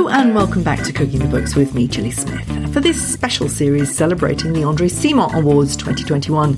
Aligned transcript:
Hello 0.00 0.08
and 0.18 0.34
welcome 0.34 0.62
back 0.62 0.82
to 0.84 0.94
Cooking 0.94 1.18
the 1.18 1.26
Books 1.26 1.54
with 1.54 1.74
me, 1.74 1.86
Gilly 1.86 2.10
Smith, 2.10 2.72
for 2.72 2.80
this 2.80 3.12
special 3.12 3.50
series 3.50 3.94
celebrating 3.94 4.54
the 4.54 4.64
Andre 4.64 4.88
Simon 4.88 5.28
Awards 5.34 5.76
2021. 5.76 6.56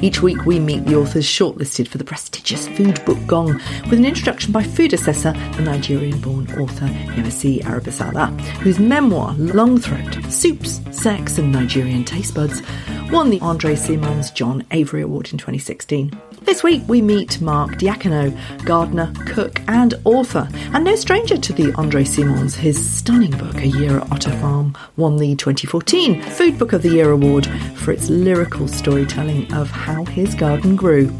Each 0.00 0.22
week 0.22 0.46
we 0.46 0.60
meet 0.60 0.84
the 0.84 0.94
authors 0.94 1.26
shortlisted 1.26 1.88
for 1.88 1.98
the 1.98 2.04
prestigious 2.04 2.68
Food 2.68 3.04
Book 3.04 3.18
Gong 3.26 3.54
with 3.90 3.94
an 3.94 4.04
introduction 4.04 4.52
by 4.52 4.62
food 4.62 4.92
assessor, 4.92 5.32
the 5.56 5.62
Nigerian-born 5.62 6.52
author 6.52 6.86
Yemisi 6.86 7.62
Aribisala, 7.62 8.30
whose 8.58 8.78
memoir 8.78 9.34
Long 9.38 9.76
Throat: 9.76 10.14
Soups, 10.32 10.80
Sex 10.92 11.36
and 11.38 11.50
Nigerian 11.50 12.04
Taste 12.04 12.36
Buds 12.36 12.62
won 13.10 13.28
the 13.28 13.40
Andre 13.40 13.74
Simon's 13.74 14.30
John 14.30 14.64
Avery 14.70 15.02
Award 15.02 15.32
in 15.32 15.38
2016. 15.38 16.12
This 16.44 16.62
week 16.62 16.82
we 16.86 17.00
meet 17.00 17.40
Mark 17.40 17.78
Diacono, 17.78 18.30
gardener, 18.66 19.10
cook, 19.24 19.62
and 19.66 19.94
author, 20.04 20.46
and 20.74 20.84
no 20.84 20.94
stranger 20.94 21.38
to 21.38 21.52
the 21.54 21.72
Andre 21.72 22.04
Simons. 22.04 22.54
His 22.54 22.78
stunning 22.78 23.30
book, 23.30 23.56
A 23.56 23.66
Year 23.66 23.98
at 23.98 24.12
Otter 24.12 24.30
Farm, 24.32 24.76
won 24.96 25.16
the 25.16 25.34
2014 25.36 26.20
Food 26.20 26.58
Book 26.58 26.74
of 26.74 26.82
the 26.82 26.90
Year 26.90 27.10
award 27.10 27.46
for 27.76 27.92
its 27.92 28.10
lyrical 28.10 28.68
storytelling 28.68 29.52
of 29.54 29.70
how 29.70 30.04
his 30.04 30.34
garden 30.34 30.76
grew. 30.76 31.10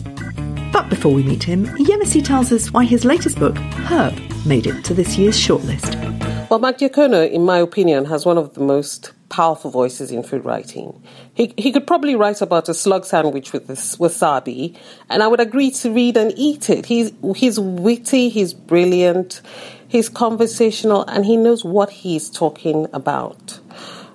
But 0.73 0.91
before 0.91 1.15
we 1.15 1.23
meet 1.23 1.43
him, 1.43 1.65
Yemisi 1.79 2.23
tells 2.23 2.53
us 2.53 2.70
why 2.70 2.84
his 2.84 3.06
latest 3.06 3.39
book, 3.39 3.56
Herb, 3.56 4.15
made 4.45 4.67
it 4.67 4.84
to 4.84 4.93
this 4.93 5.17
year's 5.17 5.39
shortlist. 5.39 6.34
Well, 6.55 6.61
Mark 6.61 6.79
Diacono, 6.79 7.29
in 7.29 7.45
my 7.45 7.59
opinion, 7.59 8.05
has 8.05 8.25
one 8.25 8.39
of 8.39 8.55
the 8.55 8.61
most 8.61 9.12
powerful 9.29 9.73
voices 9.73 10.12
in 10.12 10.23
food 10.23 10.45
writing. 10.45 11.03
He, 11.35 11.53
he 11.57 11.73
could 11.73 11.85
probably 11.85 12.15
write 12.15 12.41
about 12.43 12.69
a 12.69 12.75
slug 12.75 13.05
sandwich 13.05 13.53
with 13.53 13.67
this 13.67 13.97
wasabi, 13.97 14.77
and 15.11 15.25
I 15.25 15.27
would 15.27 15.41
agree 15.41 15.73
to 15.73 15.93
read 15.93 16.17
and 16.17 16.33
eat 16.37 16.71
it. 16.71 16.87
He's, 16.87 17.11
he's 17.35 17.59
witty, 17.59 18.29
he's 18.29 18.55
brilliant, 18.55 19.43
he's 19.89 20.09
conversational, 20.09 21.03
and 21.09 21.25
he 21.25 21.37
knows 21.37 21.65
what 21.65 21.91
he's 21.91 22.31
talking 22.31 22.87
about 22.93 23.59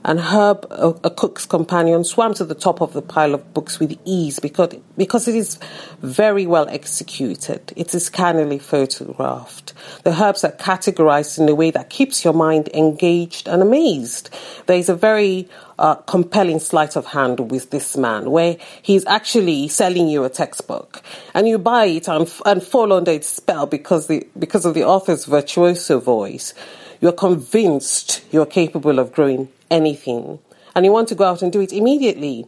and 0.10 0.20
Herb, 0.20 0.66
a, 0.72 0.88
a, 1.04 1.12
cook's 1.12 1.46
companion, 1.46 2.04
swam 2.04 2.34
to 2.34 2.44
the 2.44 2.56
top 2.56 2.82
of 2.82 2.94
the 2.94 3.02
pile 3.04 3.36
of 3.36 3.54
books 3.54 3.80
with 3.80 3.96
ease 4.06 4.40
because, 4.40 4.74
because 4.98 5.28
it 5.28 5.36
is 5.36 5.60
very 6.02 6.48
well 6.48 6.68
executed. 6.68 7.72
It 7.76 7.94
is 7.94 8.10
cannily 8.10 8.58
photographed. 8.58 9.76
The 10.06 10.20
herbs 10.20 10.44
are 10.44 10.52
categorized 10.52 11.38
in 11.38 11.48
a 11.48 11.54
way 11.54 11.70
that 11.70 11.92
keeps 11.92 12.26
your 12.26 12.34
mind 12.34 12.70
engaged 12.74 13.48
and 13.48 13.62
amazed. 13.62 14.32
There 14.66 14.80
is 14.80 14.90
a 14.90 14.96
very 14.96 15.48
uh, 15.78 15.94
compelling 15.94 16.58
sleight 16.58 16.96
of 16.96 17.06
hand 17.06 17.52
with 17.52 17.70
this 17.70 17.96
man 17.96 18.32
where 18.32 18.58
he's 18.82 19.06
actually 19.06 19.68
selling 19.68 20.08
you 20.08 20.24
a 20.24 20.30
textbook 20.30 21.04
and 21.36 21.48
you 21.48 21.60
buy 21.60 21.86
it 21.86 22.08
and, 22.08 22.34
and 22.48 22.64
fall 22.64 22.94
under 22.94 23.12
its 23.12 23.28
spell 23.28 23.68
because, 23.68 24.08
the, 24.08 24.28
because 24.40 24.66
of 24.66 24.74
the 24.74 24.86
author's 24.86 25.26
virtuoso 25.26 26.00
voice. 26.00 26.56
You're 27.02 27.14
convinced 27.14 28.24
you're 28.32 28.46
capable 28.46 29.00
of 29.00 29.14
growing 29.14 29.50
anything 29.72 30.40
and 30.76 30.86
you 30.86 30.92
want 30.92 31.08
to 31.10 31.16
go 31.16 31.26
out 31.26 31.42
and 31.42 31.52
do 31.52 31.62
it 31.62 31.74
immediately. 31.74 32.46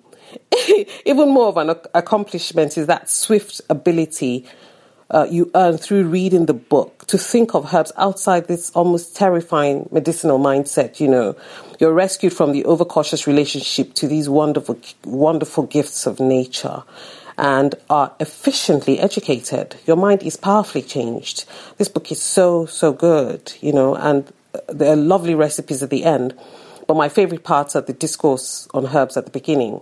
Even 1.06 1.30
more 1.30 1.48
of 1.48 1.58
an 1.58 1.76
accomplishment 1.94 2.78
is 2.78 2.88
that 2.88 3.10
swift 3.10 3.62
ability 3.70 4.46
uh, 5.12 5.28
you 5.30 5.52
earn 5.56 5.78
through 5.78 6.06
reading 6.06 6.46
the 6.46 6.54
book 6.54 7.06
to 7.08 7.18
think 7.18 7.54
of 7.54 7.74
herbs 7.74 7.92
outside 7.98 8.48
this 8.48 8.70
almost 8.72 9.16
terrifying 9.16 9.88
medicinal 9.92 10.40
mindset. 10.40 11.00
You 11.00 11.10
know, 11.10 11.36
you're 11.80 11.94
rescued 11.94 12.34
from 12.34 12.54
the 12.54 12.64
overcautious 12.66 13.28
relationship 13.28 13.94
to 13.96 14.08
these 14.08 14.30
wonderful, 14.30 14.80
wonderful 15.04 15.66
gifts 15.66 16.08
of 16.08 16.20
nature 16.20 16.84
and 17.38 17.76
are 17.90 18.14
efficiently 18.20 19.00
educated. 19.00 19.76
Your 19.86 19.98
mind 19.98 20.24
is 20.24 20.38
powerfully 20.38 20.82
changed. 20.82 21.46
This 21.78 21.90
book 21.90 22.12
is 22.12 22.22
so, 22.22 22.66
so 22.66 22.94
good, 22.94 23.54
you 23.62 23.74
know, 23.74 23.96
and 23.96 24.32
there 24.68 24.94
are 24.94 24.98
lovely 24.98 25.36
recipes 25.36 25.84
at 25.84 25.90
the 25.90 26.04
end. 26.04 26.38
But 26.88 26.98
my 26.98 27.10
favorite 27.10 27.44
parts 27.44 27.76
are 27.76 27.82
the 27.82 27.94
discourse 27.94 28.68
on 28.74 28.88
herbs 28.88 29.16
at 29.16 29.26
the 29.26 29.32
beginning. 29.32 29.82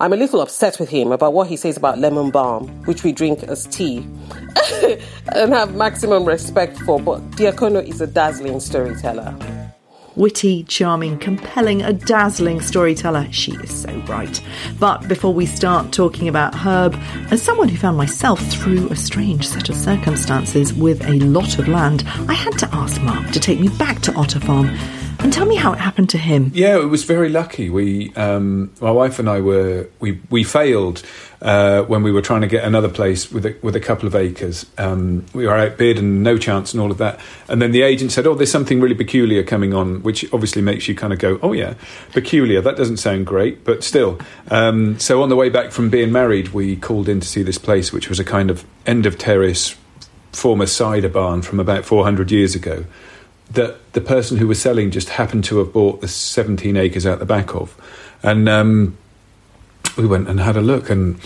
I'm 0.00 0.12
a 0.12 0.16
little 0.16 0.40
upset 0.40 0.78
with 0.78 0.88
him 0.88 1.10
about 1.10 1.32
what 1.32 1.48
he 1.48 1.56
says 1.56 1.76
about 1.76 1.98
lemon 1.98 2.30
balm, 2.30 2.68
which 2.84 3.02
we 3.02 3.10
drink 3.10 3.42
as 3.42 3.66
tea 3.66 3.98
and 5.34 5.52
have 5.52 5.74
maximum 5.74 6.24
respect 6.24 6.78
for, 6.78 7.00
but 7.00 7.18
Diacono 7.32 7.86
is 7.86 8.00
a 8.00 8.06
dazzling 8.06 8.60
storyteller. 8.60 9.36
Witty, 10.18 10.64
charming, 10.64 11.16
compelling, 11.20 11.80
a 11.82 11.92
dazzling 11.92 12.60
storyteller. 12.60 13.28
She 13.30 13.52
is 13.52 13.82
so 13.82 14.00
bright. 14.00 14.42
But 14.80 15.06
before 15.06 15.32
we 15.32 15.46
start 15.46 15.92
talking 15.92 16.26
about 16.26 16.56
Herb, 16.56 16.96
as 17.30 17.40
someone 17.40 17.68
who 17.68 17.76
found 17.76 17.96
myself 17.96 18.40
through 18.50 18.88
a 18.88 18.96
strange 18.96 19.46
set 19.46 19.68
of 19.68 19.76
circumstances 19.76 20.74
with 20.74 21.06
a 21.06 21.20
lot 21.20 21.60
of 21.60 21.68
land, 21.68 22.02
I 22.28 22.34
had 22.34 22.58
to 22.58 22.68
ask 22.74 23.00
Mark 23.00 23.30
to 23.30 23.38
take 23.38 23.60
me 23.60 23.68
back 23.68 24.00
to 24.02 24.14
Otter 24.14 24.40
Farm 24.40 24.66
and 25.20 25.32
tell 25.32 25.46
me 25.46 25.54
how 25.54 25.72
it 25.72 25.78
happened 25.78 26.10
to 26.10 26.18
him. 26.18 26.50
Yeah, 26.52 26.80
it 26.80 26.86
was 26.86 27.04
very 27.04 27.28
lucky. 27.28 27.70
We, 27.70 28.12
um, 28.14 28.72
my 28.80 28.90
wife 28.90 29.20
and 29.20 29.28
I 29.28 29.40
were 29.40 29.88
we 30.00 30.20
we 30.30 30.42
failed 30.42 31.02
uh, 31.40 31.82
when 31.82 32.02
we 32.02 32.10
were 32.10 32.22
trying 32.22 32.40
to 32.40 32.46
get 32.46 32.64
another 32.64 32.88
place 32.88 33.30
with 33.30 33.46
a, 33.46 33.56
with 33.62 33.76
a 33.76 33.80
couple 33.80 34.06
of 34.06 34.14
acres. 34.14 34.66
Um, 34.76 35.24
we 35.32 35.46
were 35.46 35.54
outbid 35.54 35.98
and 35.98 36.22
no 36.22 36.36
chance 36.36 36.72
and 36.72 36.80
all 36.80 36.90
of 36.90 36.98
that. 36.98 37.20
And 37.48 37.62
then 37.62 37.70
the 37.70 37.82
agent 37.82 38.12
said, 38.12 38.26
"Oh, 38.26 38.34
there's 38.34 38.50
something 38.50 38.80
really 38.80 38.94
peculiar 38.94 39.42
coming 39.42 39.72
on," 39.74 40.02
which 40.02 40.24
obviously 40.32 40.62
makes 40.62 40.88
you 40.88 40.94
kind 40.94 41.12
of 41.12 41.18
go, 41.18 41.38
"Oh 41.42 41.52
yeah, 41.52 41.74
peculiar." 42.12 42.60
That 42.60 42.76
doesn't 42.76 42.98
sound 42.98 43.26
great, 43.26 43.64
but 43.64 43.84
still. 43.84 44.18
Um, 44.50 44.98
so 44.98 45.22
on 45.22 45.28
the 45.28 45.36
way 45.36 45.48
back 45.48 45.70
from 45.70 45.90
being 45.90 46.12
married, 46.12 46.48
we 46.48 46.76
called 46.76 47.08
in 47.08 47.20
to 47.20 47.28
see 47.28 47.42
this 47.42 47.58
place, 47.58 47.92
which 47.92 48.08
was 48.08 48.18
a 48.18 48.24
kind 48.24 48.50
of 48.50 48.64
end 48.86 49.06
of 49.06 49.18
terrace 49.18 49.76
former 50.32 50.66
cider 50.66 51.08
barn 51.08 51.42
from 51.42 51.58
about 51.58 51.84
400 51.84 52.30
years 52.30 52.54
ago 52.54 52.84
that 53.50 53.92
the 53.92 54.00
person 54.00 54.36
who 54.36 54.46
was 54.46 54.60
selling 54.60 54.90
just 54.90 55.08
happened 55.08 55.44
to 55.44 55.58
have 55.58 55.72
bought 55.72 56.00
the 56.00 56.08
17 56.08 56.76
acres 56.76 57.06
out 57.06 57.18
the 57.18 57.26
back 57.26 57.54
of. 57.54 57.74
And 58.22 58.48
um, 58.48 58.98
we 59.98 60.06
went 60.06 60.28
and 60.28 60.40
had 60.40 60.56
a 60.56 60.62
look, 60.62 60.88
and 60.88 61.20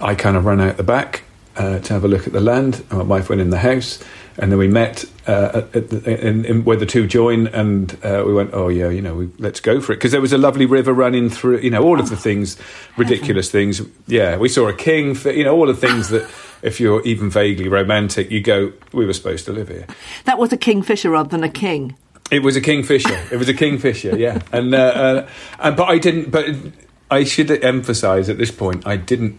I 0.00 0.14
kind 0.14 0.36
of 0.36 0.44
ran 0.44 0.60
out 0.60 0.76
the 0.76 0.84
back 0.84 1.22
uh, 1.56 1.78
to 1.80 1.92
have 1.94 2.04
a 2.04 2.08
look 2.08 2.26
at 2.26 2.32
the 2.32 2.40
land. 2.40 2.84
And 2.90 2.98
my 2.98 3.04
wife 3.04 3.28
went 3.28 3.40
in 3.40 3.50
the 3.50 3.58
house, 3.58 4.02
and 4.36 4.52
then 4.52 4.58
we 4.58 4.68
met 4.68 5.04
uh, 5.26 5.62
at 5.74 5.88
the, 5.88 6.26
in, 6.26 6.44
in, 6.44 6.64
where 6.64 6.76
the 6.76 6.86
two 6.86 7.06
join, 7.06 7.46
and 7.48 7.96
uh, 8.04 8.22
we 8.26 8.34
went, 8.34 8.50
oh 8.52 8.68
yeah, 8.68 8.90
you 8.90 9.00
know, 9.00 9.14
we, 9.14 9.30
let's 9.38 9.60
go 9.60 9.80
for 9.80 9.92
it 9.92 9.96
because 9.96 10.12
there 10.12 10.20
was 10.20 10.32
a 10.32 10.38
lovely 10.38 10.66
river 10.66 10.92
running 10.92 11.30
through, 11.30 11.58
you 11.58 11.70
know, 11.70 11.82
all 11.82 11.98
of 11.98 12.10
the 12.10 12.16
things, 12.16 12.58
ridiculous 12.96 13.50
things. 13.50 13.80
Yeah, 14.06 14.36
we 14.36 14.48
saw 14.48 14.68
a 14.68 14.74
king, 14.74 15.16
you 15.24 15.44
know, 15.44 15.56
all 15.56 15.66
the 15.66 15.74
things 15.74 16.10
that 16.10 16.30
if 16.62 16.80
you're 16.80 17.02
even 17.02 17.30
vaguely 17.30 17.68
romantic, 17.68 18.30
you 18.30 18.40
go, 18.40 18.72
we 18.92 19.06
were 19.06 19.12
supposed 19.14 19.46
to 19.46 19.52
live 19.52 19.68
here. 19.68 19.86
That 20.24 20.38
was 20.38 20.52
a 20.52 20.56
kingfisher 20.56 21.10
rather 21.10 21.28
than 21.28 21.44
a 21.44 21.48
king. 21.48 21.96
It 22.30 22.42
was 22.42 22.56
a 22.56 22.60
kingfisher. 22.60 23.18
it 23.30 23.36
was 23.36 23.48
a 23.48 23.54
kingfisher, 23.54 24.18
yeah. 24.18 24.40
And, 24.52 24.74
uh, 24.74 24.78
uh, 24.78 25.28
and 25.60 25.76
but 25.76 25.88
I 25.88 25.98
didn't. 25.98 26.30
But 26.30 26.46
I 27.10 27.24
should 27.24 27.50
emphasise 27.64 28.28
at 28.28 28.38
this 28.38 28.50
point, 28.50 28.86
I 28.86 28.96
didn't 28.96 29.38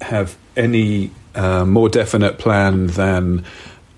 have 0.00 0.36
any 0.56 1.10
uh, 1.34 1.64
more 1.64 1.88
definite 1.88 2.38
plan 2.38 2.88
than 2.88 3.44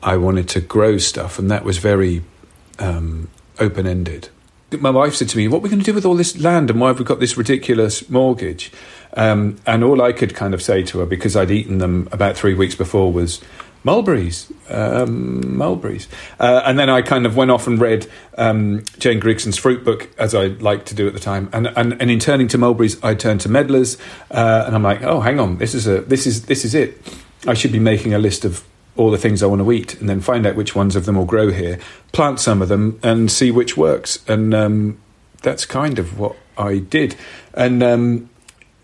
I 0.03 0.17
wanted 0.17 0.49
to 0.51 0.61
grow 0.61 0.99
stuff, 0.99 1.39
and 1.39 1.51
that 1.51 1.65
was 1.65 1.79
very 1.79 2.23
um, 2.79 3.29
open 3.59 3.87
ended. 3.87 4.29
My 4.71 4.91
wife 4.91 5.15
said 5.15 5.29
to 5.31 5.39
me, 5.39 5.49
"What 5.49 5.59
are 5.59 5.63
we 5.63 5.69
going 5.69 5.81
to 5.81 5.85
do 5.85 5.95
with 5.95 6.05
all 6.05 6.17
this 6.17 6.39
land, 6.39 6.71
and 6.71 6.81
why 6.81 6.89
have 6.89 6.99
we 6.99 7.05
got 7.05 7.21
this 7.21 7.37
ridiculous 7.37 8.09
mortgage?" 8.11 8.73
Um, 9.15 9.57
and 9.67 9.83
all 9.83 10.03
I 10.03 10.13
could 10.13 10.35
kind 10.35 10.53
of 10.53 10.61
say 10.61 10.83
to 10.83 10.99
her, 10.99 11.07
because 11.07 11.37
I'd 11.37 11.51
eaten 11.51 11.79
them 11.79 12.09
about 12.13 12.37
three 12.37 12.53
weeks 12.53 12.75
before, 12.75 13.13
was 13.13 13.41
mulberries, 13.87 14.53
um, 14.69 15.57
mulberries. 15.57 16.09
Uh, 16.41 16.61
and 16.67 16.77
then 16.77 16.91
I 16.91 17.03
kind 17.03 17.25
of 17.25 17.37
went 17.37 17.53
off 17.53 17.69
and 17.69 17.81
read 17.81 18.09
um, 18.37 18.85
Jane 18.99 19.21
Grigson's 19.21 19.57
fruit 19.57 19.85
book, 19.85 20.11
as 20.19 20.35
I 20.35 20.47
liked 20.47 20.87
to 20.87 20.95
do 20.97 21.07
at 21.07 21.15
the 21.15 21.21
time. 21.21 21.49
And, 21.53 21.69
and, 21.69 21.93
and 22.03 22.11
in 22.11 22.19
turning 22.19 22.49
to 22.49 22.59
mulberries, 22.59 23.03
I 23.05 23.15
turned 23.15 23.41
to 23.43 23.49
medlars, 23.49 23.97
uh, 24.33 24.65
and 24.67 24.75
I'm 24.75 24.83
like, 24.83 25.03
oh, 25.03 25.21
hang 25.21 25.39
on, 25.39 25.59
this 25.59 25.73
is 25.73 25.87
a 25.87 26.01
this 26.01 26.27
is 26.27 26.47
this 26.47 26.65
is 26.65 26.75
it. 26.75 27.01
I 27.47 27.55
should 27.55 27.71
be 27.71 27.79
making 27.79 28.13
a 28.13 28.19
list 28.19 28.45
of 28.45 28.65
all 28.97 29.13
the 29.13 29.19
things 29.19 29.41
I 29.41 29.47
want 29.47 29.63
to 29.63 29.73
eat, 29.73 30.01
and 30.01 30.09
then 30.09 30.21
find 30.21 30.45
out 30.47 30.57
which 30.57 30.75
ones 30.75 30.97
of 30.97 31.05
them 31.05 31.15
will 31.15 31.25
grow 31.25 31.53
here, 31.53 31.79
plant 32.11 32.41
some 32.41 32.61
of 32.63 32.69
them, 32.69 32.99
and 33.05 33.31
see 33.31 33.53
which 33.53 33.77
works. 33.77 34.19
And 34.27 34.53
um, 34.53 34.99
that's 35.43 35.65
kind 35.65 36.01
of 36.01 36.19
what 36.19 36.35
I 36.59 36.79
did. 36.79 37.15
And 37.55 37.83
um, 37.85 38.31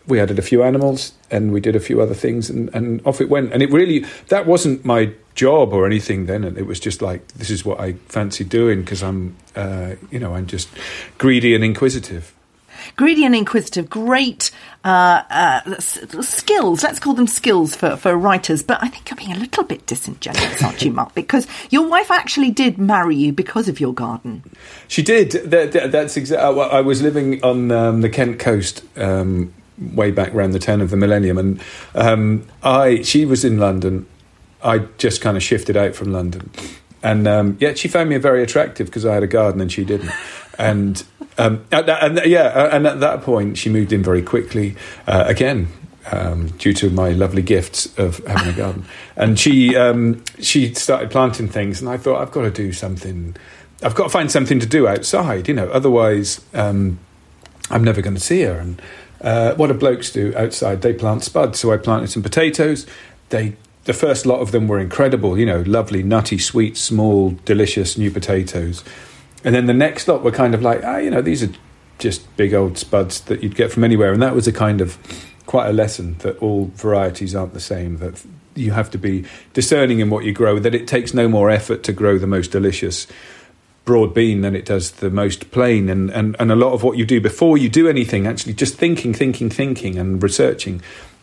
we 0.07 0.21
added 0.21 0.39
a 0.39 0.43
few 0.43 0.63
animals 0.63 1.13
and 1.31 1.53
we 1.53 1.61
did 1.61 1.77
a 1.77 1.81
few 1.81 2.01
other 2.01 2.15
things 2.15 2.51
and, 2.51 2.69
and 2.75 3.05
off 3.07 3.21
it 3.21 3.29
went. 3.29 3.53
And 3.53 3.63
it 3.63 3.71
really, 3.71 4.05
that 4.29 4.47
wasn't 4.47 4.85
my 4.85 5.13
job 5.35 5.73
or 5.73 5.87
anything 5.87 6.27
then. 6.27 6.45
And 6.45 6.59
it 6.59 6.67
was 6.67 6.81
just 6.81 7.03
like, 7.03 7.27
this 7.29 7.51
is 7.51 7.65
what 7.65 7.81
I 7.81 7.95
fancy 8.09 8.45
doing 8.45 8.83
because 8.83 9.03
I'm, 9.03 9.37
uh, 9.55 9.95
you 10.11 10.19
know, 10.19 10.35
I'm 10.35 10.47
just 10.47 10.69
greedy 11.19 11.55
and 11.55 11.65
inquisitive. 11.65 12.35
Greedy 12.97 13.25
and 13.25 13.35
inquisitive, 13.35 13.89
great 13.89 14.51
uh, 14.85 15.23
uh, 15.31 15.79
skills. 15.79 16.83
Let's 16.83 16.99
call 16.99 17.15
them 17.15 17.29
skills 17.29 17.77
for, 17.77 17.97
for 17.97 18.17
writers. 18.17 18.65
But 18.65 18.83
I 18.83 18.89
think 18.89 19.09
you're 19.09 19.17
being 19.17 19.33
a 19.33 19.39
little 19.39 19.63
bit 19.63 19.87
disingenuous, 19.87 20.63
aren't 20.63 20.83
you, 20.83 20.91
Mark? 20.91 21.15
Because 21.15 21.47
your 21.71 21.89
wife 21.89 22.11
actually 22.11 22.51
did 22.51 22.79
marry 22.79 23.15
you 23.15 23.33
because 23.33 23.69
of 23.69 23.79
your 23.79 23.95
garden. 23.95 24.43
She 24.89 25.03
did. 25.03 25.31
That, 25.31 25.73
that, 25.73 25.93
that's 25.93 26.17
exactly. 26.17 26.61
I 26.61 26.81
was 26.81 27.03
living 27.03 27.43
on 27.45 27.71
um, 27.71 28.01
the 28.01 28.09
Kent 28.09 28.41
coast 28.41 28.83
um, 28.97 29.55
way 29.79 30.11
back 30.11 30.35
around 30.35 30.53
the 30.53 30.59
turn 30.59 30.81
of 30.81 30.91
the 30.91 30.97
millennium. 30.97 31.39
And 31.39 31.63
um, 31.95 32.47
I, 32.63 33.03
she 33.03 33.25
was 33.25 33.45
in 33.45 33.59
London. 33.59 34.07
I 34.63 34.79
just 34.99 35.21
kind 35.21 35.37
of 35.37 35.43
shifted 35.43 35.77
out 35.77 35.95
from 35.95 36.13
London, 36.13 36.51
and 37.03 37.27
um, 37.27 37.57
yet 37.59 37.79
she 37.79 37.89
found 37.89 38.09
me 38.09 38.17
very 38.19 38.45
attractive 38.45 38.87
because 38.87 39.05
I 39.05 39.15
had 39.15 39.25
a 39.25 39.27
garden 39.27 39.61
and 39.61 39.71
she 39.71 39.85
didn't. 39.85 40.11
And 40.59 41.03
um, 41.39 41.65
and, 41.73 41.89
and, 41.89 42.27
yeah, 42.27 42.77
and 42.77 42.87
at 42.87 43.01
that 43.01 43.23
point 43.23 43.57
she 43.57 43.71
moved 43.71 43.91
in 43.91 44.03
very 44.03 44.21
quickly. 44.21 44.77
Uh, 45.07 45.25
again, 45.27 45.69
um, 46.11 46.49
due 46.59 46.73
to 46.75 46.91
my 46.91 47.11
lovely 47.11 47.43
gifts 47.43 47.87
of 47.99 48.19
having 48.27 48.53
a 48.53 48.57
garden. 48.57 48.85
And 49.17 49.39
she 49.39 49.77
um, 49.77 50.23
she 50.41 50.75
started 50.75 51.11
planting 51.11 51.49
things, 51.49 51.81
and 51.81 51.89
I 51.89 51.97
thought 51.97 52.21
I've 52.21 52.33
got 52.33 52.43
to 52.43 52.51
do 52.51 52.73
something. 52.73 53.37
I've 53.83 53.95
got 53.95 54.05
to 54.05 54.11
find 54.11 54.31
something 54.31 54.61
to 54.61 54.67
do 54.67 54.87
outside, 54.87 55.49
you 55.49 55.55
know. 55.55 55.69
Otherwise, 55.71 56.45
um, 56.55 56.99
I'm 57.71 57.85
never 57.85 58.01
going 58.01 58.15
to 58.15 58.21
see 58.21 58.43
her. 58.43 58.59
And 58.59 58.81
uh, 59.23 59.55
what 59.55 59.69
do 59.69 59.75
blokes 59.75 60.11
do 60.11 60.35
outside? 60.37 60.83
They 60.83 60.93
plant 60.93 61.23
spuds. 61.23 61.61
So 61.61 61.73
I 61.73 61.77
planted 61.77 62.11
some 62.11 62.23
potatoes. 62.23 62.87
They 63.31 63.57
the 63.85 63.93
first 63.93 64.27
lot 64.27 64.41
of 64.41 64.53
them 64.53 64.69
were 64.69 64.79
incredible, 64.79 65.37
you 65.37 65.47
know, 65.47 65.63
lovely, 65.67 66.03
nutty, 66.03 66.39
sweet, 66.39 66.77
small, 66.77 67.31
delicious 67.45 67.99
new 67.99 68.11
potatoes. 68.11 68.85
And 69.45 69.55
then 69.55 69.67
the 69.67 69.75
next 69.75 70.07
lot 70.07 70.23
were 70.23 70.31
kind 70.31 70.55
of 70.55 70.63
like, 70.63 70.85
ah, 70.85 70.99
you 70.99 71.11
know, 71.11 71.21
these 71.21 71.43
are 71.43 71.51
just 71.99 72.37
big 72.37 72.55
old 72.55 72.79
spuds 72.79 73.23
that 73.23 73.43
you'd 73.43 73.57
get 73.57 73.73
from 73.73 73.83
anywhere. 73.83 74.13
And 74.13 74.23
that 74.23 74.35
was 74.35 74.47
a 74.47 74.53
kind 74.53 74.81
of 74.81 74.99
quite 75.47 75.69
a 75.69 75.73
lesson 75.73 76.17
that 76.19 76.39
all 76.39 76.71
varieties 76.75 77.35
aren't 77.35 77.55
the 77.55 77.61
same, 77.61 77.99
that 77.99 78.25
you 78.55 78.71
have 78.71 78.91
to 78.91 78.99
be 78.99 79.25
discerning 79.53 79.99
in 79.99 80.11
what 80.11 80.25
you 80.25 80.33
grow, 80.33 80.59
that 80.61 80.75
it 80.75 80.87
takes 80.87 81.13
no 81.13 81.27
more 81.27 81.51
effort 81.51 81.83
to 81.85 81.93
grow 81.93 82.19
the 82.19 82.27
most 82.27 82.53
delicious 82.53 83.09
broad 83.85 84.15
bean 84.15 84.43
than 84.43 84.55
it 84.55 84.65
does 84.65 84.93
the 84.93 85.11
most 85.11 85.51
plain. 85.51 85.89
And, 85.89 86.11
and, 86.11 86.37
and 86.39 86.53
a 86.53 86.57
lot 86.57 86.73
of 86.73 86.83
what 86.83 86.97
you 86.97 87.05
do 87.05 87.21
before 87.21 87.59
you 87.59 87.69
do 87.69 87.89
anything, 87.89 88.27
actually 88.27 88.55
just 88.55 88.77
thinking, 88.77 89.13
thinking, 89.13 89.51
thinking, 89.51 89.99
and 89.99 90.23
researching 90.23 90.81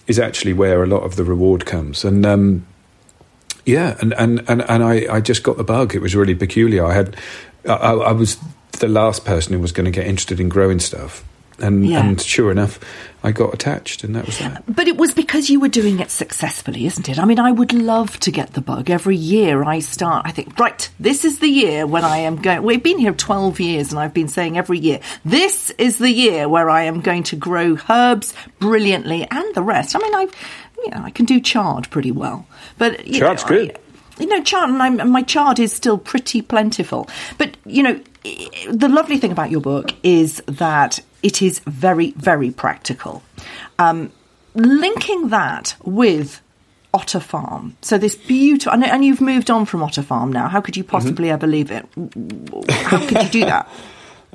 is 0.08 0.20
actually 0.20 0.54
where 0.54 0.84
a 0.84 0.88
lot 0.88 1.04
of 1.04 1.16
the 1.16 1.24
reward 1.24 1.66
comes. 1.66 2.04
And 2.04 2.26
um, 2.26 2.66
yeah, 3.66 3.98
and, 4.02 4.14
and, 4.14 4.44
and, 4.50 4.62
and 4.64 4.84
I, 4.84 5.06
I 5.14 5.22
just 5.22 5.44
got 5.44 5.58
the 5.58 5.64
bug. 5.64 5.96
It 5.96 6.02
was 6.02 6.16
really 6.16 6.36
peculiar. 6.36 6.86
I 6.86 6.94
had 6.94 7.16
I, 7.66 7.94
I 7.94 8.12
was 8.12 8.38
the 8.80 8.88
last 8.88 9.26
person 9.26 9.54
who 9.54 9.60
was 9.60 9.72
going 9.72 9.86
to 9.86 9.92
get 9.92 10.08
interested 10.08 10.40
in 10.40 10.50
growing 10.50 10.80
stuff. 10.80 11.24
And, 11.62 11.86
yeah. 11.86 12.06
and 12.06 12.22
sure 12.22 12.52
enough, 12.52 12.80
I 13.22 13.32
got 13.32 13.54
attached, 13.54 14.04
and 14.04 14.16
that 14.16 14.26
was 14.26 14.40
that. 14.40 14.64
But 14.68 14.88
it 14.88 14.96
was 14.96 15.14
because 15.14 15.50
you 15.50 15.60
were 15.60 15.68
doing 15.68 16.00
it 16.00 16.10
successfully, 16.10 16.86
isn't 16.86 17.10
it? 17.10 17.20
I 17.20 17.26
mean, 17.26 17.40
I 17.40 17.52
would 17.52 17.74
love 17.74 18.18
to 18.22 18.32
get 18.32 18.54
the 18.54 18.62
bug. 18.62 18.90
Every 18.90 19.18
year 19.18 19.64
I 19.64 19.80
start, 19.80 20.26
I 20.26 20.32
think, 20.32 20.58
right, 20.58 20.90
this 21.00 21.26
is 21.26 21.40
the 21.40 21.50
year 21.50 21.86
when 21.86 22.06
I 22.06 22.18
am 22.20 22.38
going. 22.38 22.64
We've 22.64 22.82
been 22.82 22.98
here 22.98 23.12
12 23.12 23.60
years, 23.60 23.92
and 23.92 24.00
I've 24.00 24.14
been 24.14 24.30
saying 24.30 24.58
every 24.58 24.80
year, 24.80 25.02
this 25.26 25.70
is 25.72 25.98
the 25.98 26.12
year 26.12 26.48
where 26.48 26.70
I 26.70 26.84
am 26.84 27.02
going 27.02 27.24
to 27.24 27.36
grow 27.36 27.78
herbs 27.90 28.34
brilliantly 28.60 29.28
and 29.30 29.56
the 29.56 29.64
rest. 29.64 29.96
I 29.96 30.00
mean, 30.00 30.16
I, 30.16 30.28
you 30.78 30.92
know, 30.92 31.04
I 31.04 31.10
can 31.10 31.26
do 31.26 31.42
chard 31.42 31.90
pretty 31.90 32.12
well. 32.12 32.48
But, 32.78 33.06
you 33.06 33.20
Chard's 33.20 33.44
know, 33.44 33.50
good. 33.50 33.72
I, 33.72 33.80
you 34.20 34.28
know, 34.28 34.44
chard, 34.44 34.72
my 34.72 35.22
chard 35.24 35.60
is 35.60 35.74
still 35.74 35.98
pretty 35.98 36.42
plentiful. 36.42 37.08
But, 37.38 37.58
you 37.66 37.84
know, 37.84 38.00
the 38.70 38.90
lovely 38.90 39.18
thing 39.18 39.32
about 39.32 39.52
your 39.52 39.62
book 39.62 39.92
is 40.04 40.42
that 40.48 41.00
it 41.24 41.42
is 41.42 41.60
very, 41.60 42.12
very 42.12 42.52
practical. 42.52 43.24
Um, 43.78 44.12
linking 44.56 45.30
that 45.30 45.76
with 45.84 46.42
Otter 46.94 47.20
Farm. 47.20 47.78
So 47.82 47.98
this 47.98 48.16
beautiful, 48.16 48.74
and, 48.74 48.84
and, 48.84 49.06
you've 49.06 49.22
moved 49.22 49.52
on 49.52 49.66
from 49.66 49.84
Otter 49.84 50.02
Farm 50.02 50.34
now. 50.34 50.48
How 50.48 50.60
could 50.60 50.76
you 50.76 50.84
possibly 50.84 51.28
mm-hmm. 51.28 51.34
ever 51.34 51.48
leave 51.48 51.72
it? 51.72 51.86
How 52.72 53.06
could 53.08 53.24
you 53.24 53.30
do 53.30 53.46
that? 53.46 53.70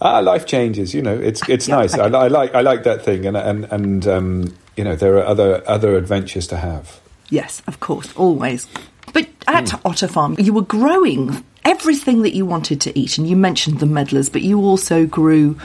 Ah, 0.01 0.19
life 0.19 0.45
changes. 0.45 0.93
You 0.93 1.03
know, 1.03 1.17
it's 1.17 1.49
it's 1.49 1.69
yeah, 1.69 1.77
nice. 1.77 1.95
I, 1.95 2.07
I, 2.07 2.27
like 2.27 2.53
I 2.53 2.63
like 2.63 2.83
that 2.83 3.05
thing, 3.05 3.27
and 3.27 3.37
and 3.37 3.65
and 3.67 4.07
um, 4.09 4.57
you 4.77 4.83
know, 4.83 4.97
there 4.97 5.17
are 5.19 5.25
other 5.25 5.63
other 5.69 5.97
adventures 5.97 6.49
to 6.49 6.57
have. 6.57 7.01
Yes, 7.31 7.63
of 7.69 7.79
course, 7.79 8.13
always. 8.17 8.67
But 9.15 9.29
at 9.47 9.65
mm. 9.65 9.81
Otter 9.87 10.09
Farm, 10.09 10.37
you 10.39 10.53
were 10.53 10.63
growing 10.63 11.43
everything 11.65 12.21
that 12.23 12.35
you 12.35 12.45
wanted 12.45 12.83
to 12.83 12.99
eat, 12.99 13.17
and 13.17 13.27
you 13.27 13.37
mentioned 13.37 13.81
the 13.81 13.87
medlars, 13.87 14.29
but 14.29 14.43
you 14.43 14.61
also 14.61 15.07
grew 15.07 15.59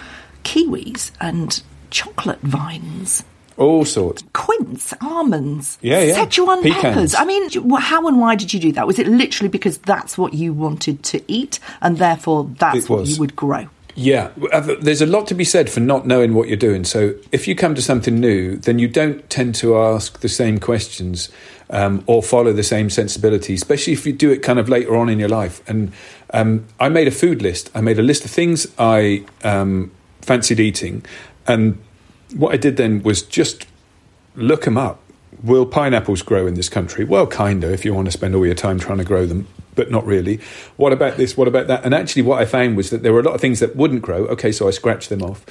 kiwis 0.46 1.12
and 1.20 1.62
chocolate 1.90 2.40
vines. 2.42 3.24
All 3.58 3.84
sorts. 3.84 4.24
Quince, 4.32 4.94
almonds, 5.02 5.78
yeah, 5.82 6.00
yeah. 6.00 6.26
Szechuan 6.26 6.64
Pecans. 6.64 6.82
peppers. 6.82 7.16
I 7.16 7.26
mean, 7.26 7.50
how 7.78 8.08
and 8.08 8.22
why 8.22 8.36
did 8.36 8.54
you 8.54 8.60
do 8.60 8.72
that? 8.72 8.88
Was 8.88 9.00
it 9.00 9.08
literally 9.08 9.50
because 9.50 9.80
that's 9.80 10.18
what 10.18 10.34
you 10.34 10.54
wanted 10.54 11.04
to 11.04 11.22
eat 11.28 11.60
and 11.82 11.98
therefore 11.98 12.50
that's 12.58 12.88
what 12.88 13.08
you 13.08 13.20
would 13.20 13.36
grow? 13.36 13.68
Yeah, 13.96 14.30
uh, 14.54 14.76
there's 14.80 15.02
a 15.02 15.06
lot 15.06 15.28
to 15.28 15.36
be 15.36 15.44
said 15.44 15.70
for 15.70 15.82
not 15.82 16.08
knowing 16.08 16.34
what 16.34 16.48
you're 16.48 16.56
doing. 16.56 16.86
So 16.86 17.16
if 17.34 17.50
you 17.50 17.56
come 17.56 17.76
to 17.76 17.82
something 17.82 18.18
new, 18.18 18.56
then 18.56 18.80
you 18.80 18.88
don't 18.88 19.30
tend 19.30 19.56
to 19.56 19.78
ask 19.78 20.22
the 20.22 20.30
same 20.30 20.58
questions 20.60 21.30
um, 21.70 22.04
or 22.08 22.24
follow 22.24 22.54
the 22.54 22.64
same 22.64 22.90
sensibility, 22.90 23.54
especially 23.54 23.94
if 23.94 24.06
you 24.06 24.14
do 24.14 24.32
it 24.32 24.40
kind 24.40 24.60
of 24.60 24.70
later 24.70 24.96
on 24.96 25.10
in 25.10 25.20
your 25.20 25.30
life. 25.30 25.62
And 25.68 25.92
um, 26.34 26.66
I 26.80 26.90
made 26.90 27.08
a 27.08 27.12
food 27.12 27.42
list. 27.42 27.70
I 27.76 27.82
made 27.82 28.00
a 28.00 28.04
list 28.04 28.26
of 28.26 28.32
things 28.32 28.68
I 28.78 29.26
um, 29.44 29.92
fancied 30.22 30.60
eating. 30.60 31.06
And 31.48 31.80
what 32.36 32.54
I 32.54 32.58
did 32.58 32.78
then 32.78 33.04
was 33.04 33.22
just 33.22 33.68
look 34.36 34.64
them 34.64 34.78
up. 34.78 35.02
Will 35.44 35.66
pineapples 35.66 36.22
grow 36.22 36.48
in 36.48 36.56
this 36.56 36.70
country? 36.70 37.06
Well, 37.06 37.28
kind 37.28 37.64
of, 37.64 37.72
if 37.72 37.86
you 37.86 37.94
want 37.94 38.08
to 38.08 38.12
spend 38.12 38.36
all 38.36 38.46
your 38.46 38.56
time 38.56 38.80
trying 38.80 38.98
to 38.98 39.06
grow 39.06 39.26
them, 39.26 39.48
but 39.76 39.90
not 39.90 40.06
really. 40.06 40.40
What 40.76 40.92
about 40.92 41.18
this? 41.18 41.38
What 41.38 41.48
about 41.48 41.68
that? 41.68 41.86
And 41.86 41.94
actually, 41.94 42.24
what 42.24 42.42
I 42.42 42.46
found 42.46 42.76
was 42.76 42.90
that 42.90 43.04
there 43.04 43.14
were 43.14 43.22
a 43.22 43.24
lot 43.24 43.36
of 43.36 43.42
things 43.42 43.60
that 43.62 43.76
wouldn't 43.76 44.02
grow. 44.02 44.26
Okay, 44.28 44.52
so 44.52 44.68
I 44.68 44.72
scratched 44.72 45.10
them 45.10 45.22
off. 45.22 45.46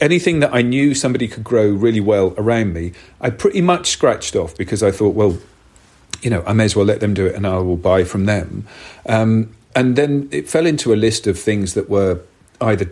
Anything 0.00 0.40
that 0.40 0.54
I 0.54 0.62
knew 0.62 0.94
somebody 0.94 1.26
could 1.26 1.42
grow 1.42 1.68
really 1.70 2.00
well 2.00 2.34
around 2.36 2.72
me, 2.72 2.92
I 3.20 3.30
pretty 3.30 3.60
much 3.60 3.88
scratched 3.88 4.36
off 4.36 4.56
because 4.56 4.82
I 4.82 4.92
thought, 4.92 5.14
well, 5.14 5.38
you 6.22 6.30
know, 6.30 6.42
I 6.46 6.52
may 6.52 6.64
as 6.64 6.74
well 6.74 6.86
let 6.86 7.00
them 7.00 7.14
do 7.14 7.26
it 7.26 7.34
and 7.34 7.46
I 7.46 7.58
will 7.58 7.76
buy 7.76 8.04
from 8.04 8.24
them. 8.24 8.66
Um, 9.06 9.54
and 9.74 9.96
then 9.96 10.28
it 10.30 10.48
fell 10.48 10.66
into 10.66 10.92
a 10.92 10.96
list 10.96 11.26
of 11.26 11.38
things 11.38 11.74
that 11.74 11.90
were 11.90 12.20
either 12.60 12.90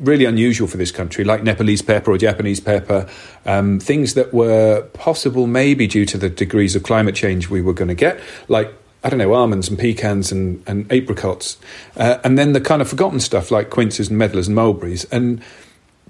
really 0.00 0.24
unusual 0.24 0.66
for 0.66 0.76
this 0.76 0.90
country, 0.90 1.24
like 1.24 1.42
Nepalese 1.42 1.82
pepper 1.82 2.10
or 2.10 2.18
Japanese 2.18 2.60
pepper, 2.60 3.08
um, 3.46 3.78
things 3.78 4.14
that 4.14 4.32
were 4.34 4.82
possible 4.94 5.46
maybe 5.46 5.86
due 5.86 6.06
to 6.06 6.18
the 6.18 6.28
degrees 6.28 6.74
of 6.74 6.82
climate 6.82 7.14
change 7.14 7.48
we 7.48 7.62
were 7.62 7.72
going 7.72 7.88
to 7.88 7.94
get, 7.94 8.18
like 8.48 8.72
I 9.04 9.10
don't 9.10 9.18
know, 9.18 9.32
almonds 9.32 9.68
and 9.68 9.76
pecans 9.78 10.30
and, 10.30 10.62
and 10.66 10.90
apricots. 10.92 11.58
Uh, 11.96 12.18
and 12.22 12.38
then 12.38 12.52
the 12.52 12.60
kind 12.60 12.80
of 12.80 12.88
forgotten 12.88 13.18
stuff 13.18 13.50
like 13.50 13.68
quinces 13.68 14.08
and 14.08 14.18
medlars 14.18 14.46
and 14.46 14.54
mulberries. 14.54 15.04
And 15.06 15.42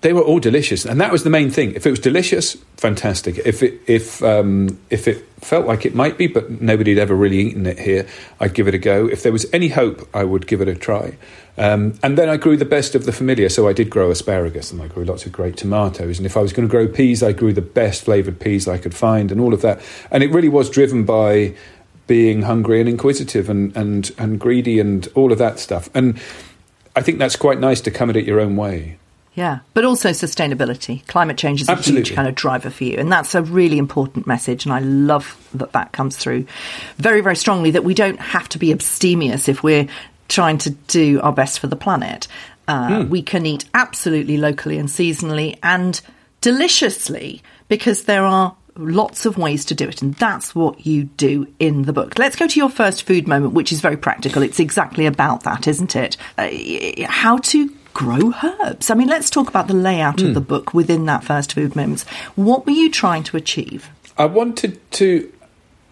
they 0.02 0.12
were 0.12 0.20
all 0.20 0.40
delicious. 0.40 0.84
And 0.84 1.00
that 1.00 1.12
was 1.12 1.22
the 1.22 1.30
main 1.30 1.50
thing. 1.50 1.74
If 1.74 1.86
it 1.86 1.90
was 1.90 2.00
delicious, 2.00 2.54
fantastic. 2.76 3.38
If 3.38 3.62
it, 3.62 3.80
if, 3.86 4.22
um, 4.22 4.80
if 4.90 5.06
it 5.06 5.24
felt 5.40 5.64
like 5.66 5.86
it 5.86 5.94
might 5.94 6.18
be, 6.18 6.26
but 6.26 6.60
nobody 6.60 6.90
had 6.90 6.98
ever 6.98 7.14
really 7.14 7.38
eaten 7.38 7.66
it 7.66 7.78
here, 7.78 8.06
I'd 8.40 8.52
give 8.52 8.66
it 8.66 8.74
a 8.74 8.78
go. 8.78 9.06
If 9.06 9.22
there 9.22 9.32
was 9.32 9.46
any 9.52 9.68
hope, 9.68 10.08
I 10.12 10.24
would 10.24 10.48
give 10.48 10.60
it 10.60 10.66
a 10.66 10.74
try. 10.74 11.16
Um, 11.56 11.94
and 12.02 12.18
then 12.18 12.28
I 12.28 12.36
grew 12.36 12.56
the 12.56 12.64
best 12.64 12.96
of 12.96 13.04
the 13.04 13.12
familiar. 13.12 13.48
So 13.48 13.68
I 13.68 13.72
did 13.72 13.90
grow 13.90 14.10
asparagus 14.10 14.72
and 14.72 14.82
I 14.82 14.88
grew 14.88 15.04
lots 15.04 15.24
of 15.24 15.30
great 15.30 15.56
tomatoes. 15.56 16.18
And 16.18 16.26
if 16.26 16.36
I 16.36 16.40
was 16.40 16.52
going 16.52 16.66
to 16.66 16.70
grow 16.70 16.88
peas, 16.88 17.22
I 17.22 17.30
grew 17.30 17.52
the 17.52 17.62
best 17.62 18.04
flavoured 18.04 18.40
peas 18.40 18.66
I 18.66 18.78
could 18.78 18.94
find 18.94 19.30
and 19.30 19.40
all 19.40 19.54
of 19.54 19.62
that. 19.62 19.80
And 20.10 20.24
it 20.24 20.32
really 20.32 20.48
was 20.48 20.68
driven 20.68 21.04
by 21.04 21.54
being 22.08 22.42
hungry 22.42 22.80
and 22.80 22.88
inquisitive 22.88 23.48
and, 23.48 23.74
and, 23.76 24.10
and 24.18 24.40
greedy 24.40 24.80
and 24.80 25.06
all 25.14 25.30
of 25.30 25.38
that 25.38 25.60
stuff. 25.60 25.88
And 25.94 26.20
I 26.96 27.02
think 27.02 27.20
that's 27.20 27.36
quite 27.36 27.60
nice 27.60 27.80
to 27.82 27.92
come 27.92 28.10
at 28.10 28.16
it 28.16 28.24
your 28.24 28.40
own 28.40 28.56
way. 28.56 28.98
Yeah, 29.34 29.60
but 29.72 29.84
also 29.84 30.10
sustainability. 30.10 31.06
Climate 31.06 31.38
change 31.38 31.62
is 31.62 31.68
a 31.68 31.72
Absolutely. 31.72 32.10
huge 32.10 32.14
kind 32.14 32.28
of 32.28 32.34
driver 32.34 32.68
for 32.68 32.84
you. 32.84 32.96
And 32.98 33.10
that's 33.10 33.34
a 33.34 33.42
really 33.42 33.78
important 33.78 34.26
message. 34.26 34.66
And 34.66 34.74
I 34.74 34.80
love 34.80 35.36
that 35.54 35.72
that 35.72 35.92
comes 35.92 36.18
through 36.18 36.46
very, 36.98 37.22
very 37.22 37.36
strongly 37.36 37.70
that 37.70 37.84
we 37.84 37.94
don't 37.94 38.20
have 38.20 38.48
to 38.50 38.58
be 38.58 38.72
abstemious 38.72 39.48
if 39.48 39.62
we're 39.62 39.88
trying 40.28 40.58
to 40.58 40.70
do 40.70 41.20
our 41.22 41.32
best 41.32 41.60
for 41.60 41.66
the 41.66 41.76
planet. 41.76 42.28
Uh, 42.68 42.88
mm. 42.88 43.08
We 43.08 43.22
can 43.22 43.46
eat 43.46 43.64
absolutely 43.72 44.36
locally 44.36 44.78
and 44.78 44.88
seasonally 44.88 45.58
and 45.62 45.98
deliciously 46.42 47.42
because 47.68 48.04
there 48.04 48.24
are 48.24 48.54
lots 48.76 49.26
of 49.26 49.38
ways 49.38 49.64
to 49.66 49.74
do 49.74 49.88
it. 49.88 50.02
And 50.02 50.14
that's 50.14 50.54
what 50.54 50.86
you 50.86 51.04
do 51.04 51.46
in 51.58 51.82
the 51.82 51.92
book. 51.94 52.18
Let's 52.18 52.36
go 52.36 52.46
to 52.46 52.58
your 52.58 52.70
first 52.70 53.04
food 53.04 53.26
moment, 53.26 53.54
which 53.54 53.72
is 53.72 53.80
very 53.80 53.96
practical. 53.96 54.42
It's 54.42 54.60
exactly 54.60 55.06
about 55.06 55.44
that, 55.44 55.66
isn't 55.66 55.96
it? 55.96 56.18
Uh, 56.36 56.50
how 57.06 57.38
to 57.38 57.70
grow 57.94 58.32
herbs. 58.42 58.90
I 58.90 58.94
mean, 58.94 59.08
let's 59.08 59.30
talk 59.30 59.48
about 59.48 59.68
the 59.68 59.74
layout 59.74 60.16
mm. 60.16 60.22
of 60.22 60.28
hmm. 60.28 60.34
the 60.34 60.40
book 60.40 60.74
within 60.74 61.06
that 61.06 61.24
first 61.24 61.52
food 61.54 61.76
moments. 61.76 62.04
What 62.34 62.66
were 62.66 62.72
you 62.72 62.90
trying 62.90 63.22
to 63.24 63.36
achieve? 63.36 63.88
I 64.18 64.26
wanted 64.26 64.78
to. 64.92 65.32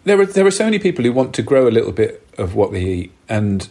There 0.04 0.21
are 0.21 0.26
there 0.26 0.47
are 0.47 0.50
so 0.50 0.64
many 0.64 0.78
people 0.78 1.04
who 1.04 1.12
want 1.12 1.35
to 1.35 1.42
grow 1.42 1.69
a 1.69 1.71
little 1.71 1.92
bit 1.92 2.26
of 2.38 2.54
what 2.54 2.73
they 2.73 2.85
eat, 2.85 3.12
and 3.28 3.69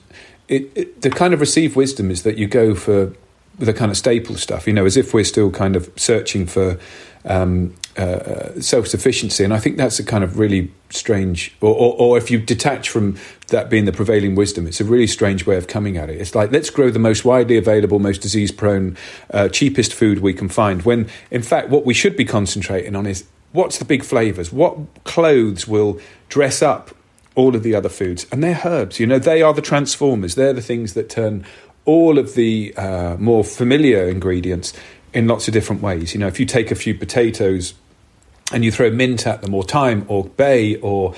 it, 0.47 0.71
it, 0.75 1.01
the 1.01 1.09
kind 1.09 1.33
of 1.33 1.39
received 1.39 1.75
wisdom 1.75 2.11
is 2.11 2.23
that 2.23 2.37
you 2.37 2.47
go 2.47 2.75
for 2.75 3.13
the 3.57 3.73
kind 3.73 3.91
of 3.91 3.97
staple 3.97 4.35
stuff. 4.35 4.67
You 4.67 4.73
know, 4.73 4.85
as 4.85 4.97
if 4.97 5.13
we're 5.13 5.23
still 5.23 5.51
kind 5.51 5.75
of 5.75 5.91
searching 5.95 6.45
for 6.45 6.79
um, 7.25 7.75
uh, 7.99 8.61
self 8.61 8.87
sufficiency. 8.87 9.43
And 9.43 9.53
I 9.53 9.59
think 9.59 9.77
that's 9.77 9.99
a 9.99 10.03
kind 10.03 10.23
of 10.23 10.39
really 10.39 10.71
strange, 10.89 11.53
or, 11.59 11.73
or, 11.73 11.95
or, 11.99 12.17
if 12.17 12.31
you 12.31 12.39
detach 12.39 12.89
from 12.89 13.17
that 13.47 13.69
being 13.69 13.85
the 13.85 13.91
prevailing 13.91 14.35
wisdom, 14.35 14.67
it's 14.67 14.79
a 14.79 14.85
really 14.85 15.05
strange 15.07 15.45
way 15.45 15.57
of 15.57 15.67
coming 15.67 15.97
at 15.97 16.09
it. 16.09 16.19
It's 16.21 16.33
like, 16.33 16.51
let's 16.51 16.69
grow 16.69 16.89
the 16.89 16.99
most 16.99 17.25
widely 17.25 17.57
available, 17.57 17.99
most 17.99 18.21
disease 18.21 18.51
prone, 18.51 18.95
uh, 19.31 19.49
cheapest 19.49 19.93
food 19.93 20.19
we 20.19 20.33
can 20.33 20.47
find. 20.47 20.83
When 20.83 21.09
in 21.29 21.41
fact, 21.41 21.69
what 21.69 21.85
we 21.85 21.93
should 21.93 22.15
be 22.15 22.25
concentrating 22.25 22.95
on 22.95 23.05
is 23.05 23.25
what's 23.51 23.77
the 23.79 23.85
big 23.85 24.03
flavours? 24.03 24.51
What 24.51 24.77
clothes 25.03 25.67
will 25.67 25.99
dress 26.29 26.61
up 26.61 26.91
all 27.35 27.55
of 27.55 27.63
the 27.63 27.75
other 27.75 27.89
foods, 27.89 28.25
and 28.31 28.43
they're 28.43 28.61
herbs. 28.63 28.99
You 28.99 29.07
know, 29.07 29.19
they 29.19 29.41
are 29.41 29.53
the 29.53 29.61
transformers. 29.61 30.35
They're 30.35 30.53
the 30.53 30.61
things 30.61 30.93
that 30.93 31.09
turn 31.09 31.45
all 31.85 32.17
of 32.17 32.35
the 32.35 32.73
uh, 32.75 33.17
more 33.17 33.43
familiar 33.43 34.07
ingredients 34.07 34.73
in 35.13 35.27
lots 35.27 35.47
of 35.47 35.53
different 35.53 35.81
ways. 35.81 36.13
You 36.13 36.19
know, 36.19 36.27
if 36.27 36.39
you 36.39 36.45
take 36.45 36.71
a 36.71 36.75
few 36.75 36.93
potatoes 36.93 37.73
and 38.51 38.65
you 38.65 38.71
throw 38.71 38.89
mint 38.89 39.27
at 39.27 39.41
them, 39.41 39.53
or 39.53 39.63
thyme, 39.63 40.05
or 40.07 40.25
bay, 40.25 40.75
or 40.77 41.15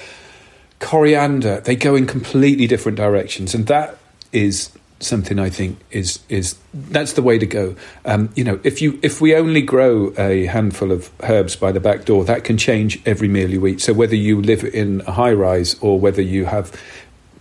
coriander, 0.79 1.61
they 1.61 1.75
go 1.75 1.95
in 1.95 2.07
completely 2.07 2.67
different 2.67 2.97
directions, 2.97 3.53
and 3.53 3.67
that 3.67 3.97
is 4.31 4.71
something 4.99 5.39
I 5.39 5.49
think 5.49 5.79
is 5.89 6.19
is 6.29 6.55
that's 6.73 7.13
the 7.13 7.21
way 7.21 7.37
to 7.37 7.45
go. 7.45 7.75
Um, 8.05 8.29
you 8.35 8.43
know, 8.43 8.59
if 8.63 8.81
you 8.81 8.99
if 9.01 9.21
we 9.21 9.35
only 9.35 9.61
grow 9.61 10.13
a 10.17 10.45
handful 10.45 10.91
of 10.91 11.09
herbs 11.23 11.55
by 11.55 11.71
the 11.71 11.79
back 11.79 12.05
door, 12.05 12.23
that 12.25 12.43
can 12.43 12.57
change 12.57 13.01
every 13.05 13.27
meal 13.27 13.49
you 13.49 13.65
eat. 13.67 13.81
So 13.81 13.93
whether 13.93 14.15
you 14.15 14.41
live 14.41 14.63
in 14.63 15.01
a 15.07 15.11
high 15.11 15.33
rise 15.33 15.75
or 15.81 15.99
whether 15.99 16.21
you 16.21 16.45
have 16.45 16.71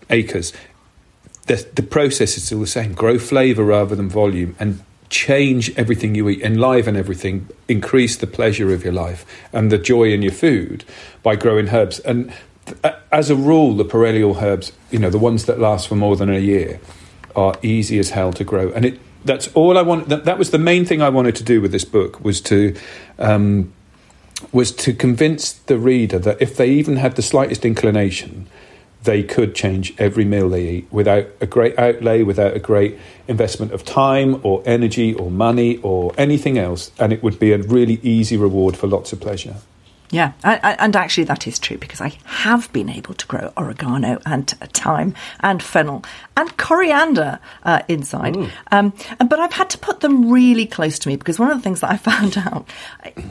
acres, 0.09 0.53
the 1.47 1.67
the 1.75 1.83
process 1.83 2.37
is 2.37 2.45
still 2.45 2.61
the 2.61 2.67
same. 2.67 2.95
Grow 2.95 3.19
flavour 3.19 3.65
rather 3.65 3.95
than 3.95 4.09
volume, 4.09 4.57
and 4.59 4.83
change 5.11 5.77
everything 5.77 6.15
you 6.15 6.29
eat, 6.29 6.41
enliven 6.41 6.97
everything, 6.97 7.49
increase 7.69 8.17
the 8.17 8.27
pleasure 8.27 8.73
of 8.73 8.85
your 8.85 8.93
life 8.93 9.27
and 9.53 9.71
the 9.71 9.79
joy 9.79 10.05
in 10.05 10.23
your 10.23 10.33
food 10.33 10.85
by 11.23 11.37
growing 11.37 11.69
herbs. 11.69 11.99
And 12.01 12.33
as 13.13 13.29
a 13.29 13.37
rule, 13.37 13.75
the 13.75 13.85
perennial 13.85 14.39
herbs, 14.39 14.73
you 14.91 14.99
know, 14.99 15.11
the 15.11 15.19
ones 15.19 15.47
that 15.47 15.59
last 15.59 15.89
for 15.89 15.97
more 15.97 16.17
than 16.17 16.31
a 16.31 16.39
year 16.39 16.81
are 17.35 17.55
easy 17.63 17.99
as 17.99 18.11
hell 18.11 18.33
to 18.33 18.45
grow. 18.45 18.71
And 18.73 18.85
it 18.85 19.01
that's 19.25 19.49
all 19.49 19.77
I 19.77 19.83
want. 19.83 20.09
That, 20.09 20.25
that 20.25 20.39
was 20.39 20.51
the 20.51 20.59
main 20.59 20.85
thing 20.85 21.03
I 21.03 21.11
wanted 21.11 21.37
to 21.37 21.45
do 21.45 21.61
with 21.61 21.73
this 21.73 21.85
book 21.85 22.25
was 22.25 22.41
to 22.43 22.75
um, 23.19 23.73
was 24.53 24.73
to 24.73 24.95
convince 24.95 25.53
the 25.53 25.79
reader 25.79 26.19
that 26.19 26.41
if 26.41 26.57
they 26.57 26.71
even 26.71 26.97
had 26.97 27.17
the 27.17 27.23
slightest 27.23 27.65
inclination, 27.65 28.47
they 29.05 29.23
could 29.23 29.55
change 29.55 29.95
every 29.99 30.25
meal 30.25 30.49
they 30.49 30.69
eat 30.69 30.89
without 30.91 31.27
a 31.41 31.47
great 31.47 31.79
outlay, 31.79 32.23
without 32.23 32.55
a 32.55 32.59
great 32.59 32.99
investment 33.29 33.73
of 33.73 33.85
time 33.85 34.41
or 34.43 34.63
energy 34.67 35.15
or 35.15 35.31
money 35.31 35.79
or 35.79 36.13
anything 36.19 36.59
else, 36.59 36.91
and 36.99 37.13
it 37.13 37.23
would 37.23 37.39
be 37.39 37.53
a 37.53 37.59
really 37.59 37.99
easy 38.03 38.37
reward 38.37 38.77
for 38.77 38.87
lots 38.87 39.13
of 39.13 39.21
pleasure. 39.21 39.57
Yeah, 40.13 40.33
and 40.43 40.97
actually 40.97 41.25
that 41.25 41.47
is 41.47 41.61
true 41.61 41.79
because 41.79 42.01
I 42.01 42.13
have 42.25 42.73
been 42.73 42.91
able 42.91 43.15
to 43.15 43.27
grow 43.29 43.53
oregano 43.57 44.21
and 44.27 44.49
thyme 44.49 45.15
and 45.39 45.63
fennel 45.63 46.05
and 46.37 46.57
coriander 46.57 47.39
uh, 47.63 47.83
inside, 47.87 48.37
um, 48.73 48.93
but 49.19 49.39
I've 49.39 49.53
had 49.53 49.71
to 49.71 49.79
put 49.79 50.01
them 50.01 50.29
really 50.29 50.67
close 50.67 50.99
to 50.99 51.09
me 51.09 51.15
because 51.15 51.39
one 51.39 51.53
of 51.53 51.59
the 51.59 51.63
things 51.63 51.81
that 51.83 51.93
I 51.93 51.97
found 51.97 52.37
out 52.39 52.69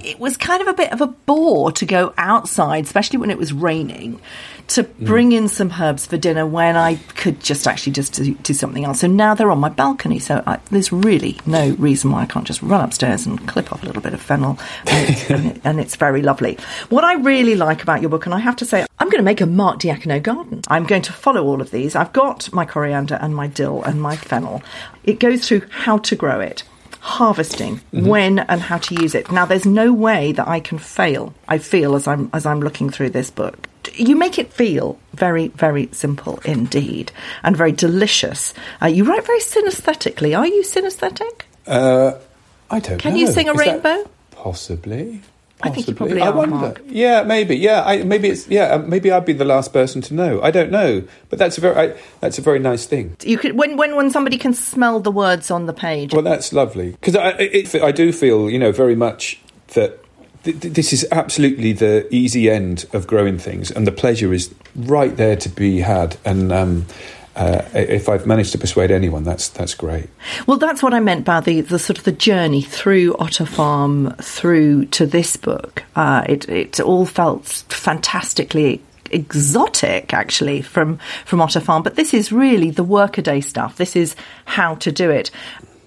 it 0.06 0.22
was 0.22 0.38
kind 0.38 0.62
of 0.62 0.70
a 0.70 0.74
bit 0.74 0.94
of 0.94 1.02
a 1.02 1.08
bore 1.08 1.74
to 1.74 1.86
go 1.86 2.14
outside, 2.18 2.86
especially 2.86 3.20
when 3.20 3.30
it 3.30 3.38
was 3.38 3.52
raining, 3.52 4.22
to 4.70 4.84
mm. 4.84 5.06
bring 5.06 5.32
in 5.32 5.48
some 5.48 5.72
herbs 5.72 6.06
for 6.06 6.18
dinner 6.18 6.46
when 6.46 6.78
I 6.78 6.96
could 6.96 7.40
just 7.40 7.68
actually 7.68 7.94
just 7.94 8.14
do, 8.14 8.34
do 8.36 8.54
something 8.54 8.86
else. 8.86 9.00
So 9.00 9.08
now 9.08 9.34
they're 9.34 9.52
on 9.52 9.60
my 9.60 9.70
balcony, 9.70 10.20
so 10.20 10.44
I, 10.46 10.60
there's 10.72 10.92
really 10.92 11.38
no 11.46 11.72
reason 11.72 12.12
why 12.12 12.22
I 12.22 12.26
can't 12.26 12.46
just 12.46 12.62
run 12.62 12.82
upstairs 12.82 13.26
and 13.26 13.48
clip 13.48 13.72
off 13.74 13.84
a 13.84 13.86
little 13.86 14.02
bit 14.02 14.14
of 14.14 14.22
fennel, 14.22 14.60
and, 14.86 15.10
it's, 15.10 15.30
and, 15.30 15.46
it, 15.48 15.62
and 15.64 15.80
it's 15.80 15.96
very 15.96 16.22
lovely. 16.22 16.58
What 16.90 17.04
I 17.04 17.14
really 17.16 17.56
like 17.56 17.82
about 17.84 18.02
your 18.02 18.10
book, 18.10 18.26
and 18.26 18.34
I 18.34 18.40
have 18.40 18.56
to 18.58 18.66
say, 18.66 18.86
I'm 19.00 19.10
going 19.10 19.20
to 19.20 19.24
make 19.24 19.42
a 19.42 19.46
Mark 19.46 19.80
Diacono 19.80 20.22
garden. 20.22 20.62
I'm 20.68 20.86
going 20.86 21.02
to 21.04 21.14
follow 21.14 21.46
all 21.46 21.62
of 21.62 21.72
these. 21.72 21.96
I've 21.96 22.14
got 22.14 22.52
my 22.54 22.66
coriander 22.66 23.16
and 23.16 23.36
my 23.36 23.48
dill 23.48 23.84
and 23.84 24.02
my 24.02 24.16
fennel. 24.16 24.62
It 25.04 25.20
goes 25.20 25.48
through 25.48 25.64
how 25.70 25.98
to 26.00 26.16
grow 26.16 26.40
it 26.40 26.64
harvesting, 27.02 27.78
mm-hmm. 27.78 28.06
when 28.06 28.40
and 28.40 28.60
how 28.60 28.78
to 28.78 29.02
use 29.02 29.16
it. 29.16 29.32
Now, 29.32 29.46
there's 29.46 29.66
no 29.66 29.94
way 29.94 30.34
that 30.34 30.50
I 30.50 30.60
can 30.60 30.78
fail. 30.78 31.34
I 31.48 31.58
feel 31.58 31.96
as 31.96 32.08
I'm 32.08 32.30
as 32.34 32.46
I'm 32.46 32.60
looking 32.60 32.90
through 32.90 33.12
this 33.12 33.32
book. 33.32 33.69
You 33.94 34.16
make 34.16 34.38
it 34.38 34.52
feel 34.52 35.00
very, 35.14 35.50
very 35.50 35.90
simple 35.92 36.40
indeed, 36.46 37.12
and 37.44 37.56
very 37.56 37.72
delicious. 37.72 38.54
Uh, 38.82 38.88
you 38.88 39.04
write 39.04 39.26
very 39.26 39.40
synesthetically. 39.40 40.38
Are 40.38 40.48
you 40.48 40.64
synesthetic? 40.64 41.42
Uh, 41.68 42.18
I 42.70 42.80
don't. 42.80 43.00
Can 43.00 43.14
know. 43.14 43.20
you 43.20 43.28
sing 43.28 43.50
a 43.50 43.54
Is 43.54 43.60
rainbow? 43.60 44.10
Possibly. 44.32 45.22
I 45.62 45.70
think 45.70 45.88
you 45.90 45.94
probably 45.94 46.22
are. 46.22 46.32
Wonder. 46.32 46.56
Mark. 46.56 46.82
Yeah, 46.88 47.24
maybe. 47.24 47.58
Yeah, 47.58 47.84
I, 47.84 48.04
maybe 48.04 48.30
it's. 48.30 48.48
Yeah, 48.48 48.76
uh, 48.76 48.78
maybe 48.78 49.12
I'd 49.12 49.26
be 49.26 49.34
the 49.34 49.46
last 49.46 49.74
person 49.74 50.02
to 50.04 50.14
know. 50.14 50.42
I 50.42 50.52
don't 50.52 50.72
know, 50.72 51.04
but 51.30 51.38
that's 51.38 51.58
a 51.58 51.62
very. 51.62 51.76
I, 51.76 51.98
that's 52.22 52.38
a 52.38 52.42
very 52.42 52.60
nice 52.60 52.86
thing. 52.86 53.18
You 53.24 53.38
could 53.38 53.58
when 53.58 53.76
when 53.76 53.96
when 53.96 54.10
somebody 54.10 54.38
can 54.38 54.54
smell 54.54 55.02
the 55.02 55.12
words 55.12 55.52
on 55.52 55.66
the 55.66 55.74
page. 55.74 56.14
Well, 56.14 56.22
that's 56.22 56.54
lovely 56.54 56.92
because 56.92 57.16
I 57.16 57.32
it, 57.32 57.76
I 57.76 57.92
do 57.92 58.14
feel 58.14 58.50
you 58.50 58.58
know 58.58 58.72
very 58.72 58.96
much 58.96 59.42
that 59.70 60.00
this 60.44 60.94
is 60.94 61.06
absolutely 61.12 61.74
the 61.74 62.08
easy 62.14 62.50
end 62.50 62.86
of 62.94 63.08
growing 63.08 63.38
things, 63.38 63.72
and 63.72 63.86
the 63.86 63.92
pleasure 63.92 64.34
is 64.34 64.54
right 64.76 65.16
there 65.16 65.36
to 65.36 65.50
be 65.50 65.80
had. 65.80 66.18
And 66.24 66.52
um, 66.52 66.86
uh, 67.36 67.64
if 67.74 68.10
I've 68.10 68.26
managed 68.26 68.52
to 68.54 68.58
persuade 68.58 68.92
anyone, 68.92 69.24
that's 69.24 69.50
that's 69.50 69.74
great. 69.74 70.10
Well, 70.48 70.58
that's 70.58 70.82
what 70.84 70.94
I 70.94 71.00
meant 71.00 71.26
by 71.26 71.40
the, 71.40 71.62
the 71.62 71.80
sort 71.80 71.98
of 71.98 72.04
the 72.04 72.12
journey 72.12 72.62
through 72.62 73.16
Otter 73.18 73.46
Farm 73.46 74.14
through 74.22 74.86
to 74.88 75.06
this 75.06 75.38
book. 75.38 75.84
Uh, 75.96 76.24
it 76.28 76.48
it 76.50 76.80
all 76.80 77.06
felt 77.06 77.46
fantastically 77.46 78.82
exotic 79.12 80.14
actually 80.14 80.62
from 80.62 81.00
from 81.26 81.42
Otter 81.42 81.60
Farm, 81.60 81.84
but 81.84 81.96
this 81.96 82.14
is 82.14 82.32
really 82.32 82.72
the 82.72 82.84
workaday 82.84 83.42
stuff. 83.42 83.78
This 83.78 83.96
is 83.96 84.16
how 84.46 84.76
to 84.76 84.92
do 84.92 85.10
it. 85.10 85.32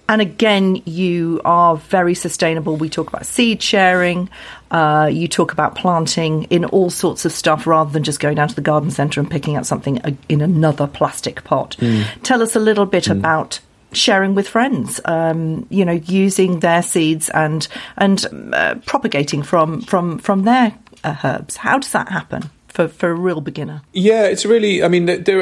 And 0.09 0.21
again, 0.21 0.81
you 0.85 1.39
are 1.45 1.77
very 1.77 2.13
sustainable. 2.13 2.75
We 2.75 2.89
talk 2.89 3.07
about 3.07 3.25
seed 3.25 3.61
sharing. 3.61 4.29
Uh, 4.69 5.09
you 5.11 5.27
talk 5.27 5.53
about 5.53 5.75
planting 5.75 6.43
in 6.45 6.65
all 6.65 6.89
sorts 6.89 7.25
of 7.25 7.31
stuff 7.31 7.65
rather 7.65 7.91
than 7.91 8.03
just 8.03 8.19
going 8.19 8.35
down 8.35 8.49
to 8.49 8.55
the 8.55 8.61
garden 8.61 8.91
centre 8.91 9.21
and 9.21 9.31
picking 9.31 9.55
out 9.55 9.65
something 9.65 10.17
in 10.27 10.41
another 10.41 10.87
plastic 10.87 11.43
pot. 11.43 11.77
Mm. 11.79 12.05
Tell 12.23 12.41
us 12.41 12.55
a 12.55 12.59
little 12.59 12.85
bit 12.85 13.05
mm. 13.05 13.11
about 13.11 13.59
sharing 13.93 14.35
with 14.35 14.47
friends. 14.47 14.99
Um, 15.05 15.67
you 15.69 15.85
know, 15.85 15.93
using 15.93 16.59
their 16.59 16.81
seeds 16.81 17.29
and 17.29 17.67
and 17.97 18.25
uh, 18.53 18.75
propagating 18.85 19.41
from 19.41 19.81
from 19.81 20.19
from 20.19 20.43
their 20.43 20.77
uh, 21.03 21.15
herbs. 21.23 21.57
How 21.57 21.77
does 21.77 21.91
that 21.93 22.09
happen 22.09 22.49
for 22.67 22.87
for 22.87 23.09
a 23.09 23.15
real 23.15 23.41
beginner? 23.41 23.81
Yeah, 23.93 24.25
it's 24.25 24.45
really. 24.45 24.83
I 24.83 24.89
mean, 24.89 25.05
there 25.05 25.41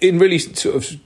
in 0.00 0.18
really 0.18 0.38
sort 0.38 0.76
of 0.76 1.00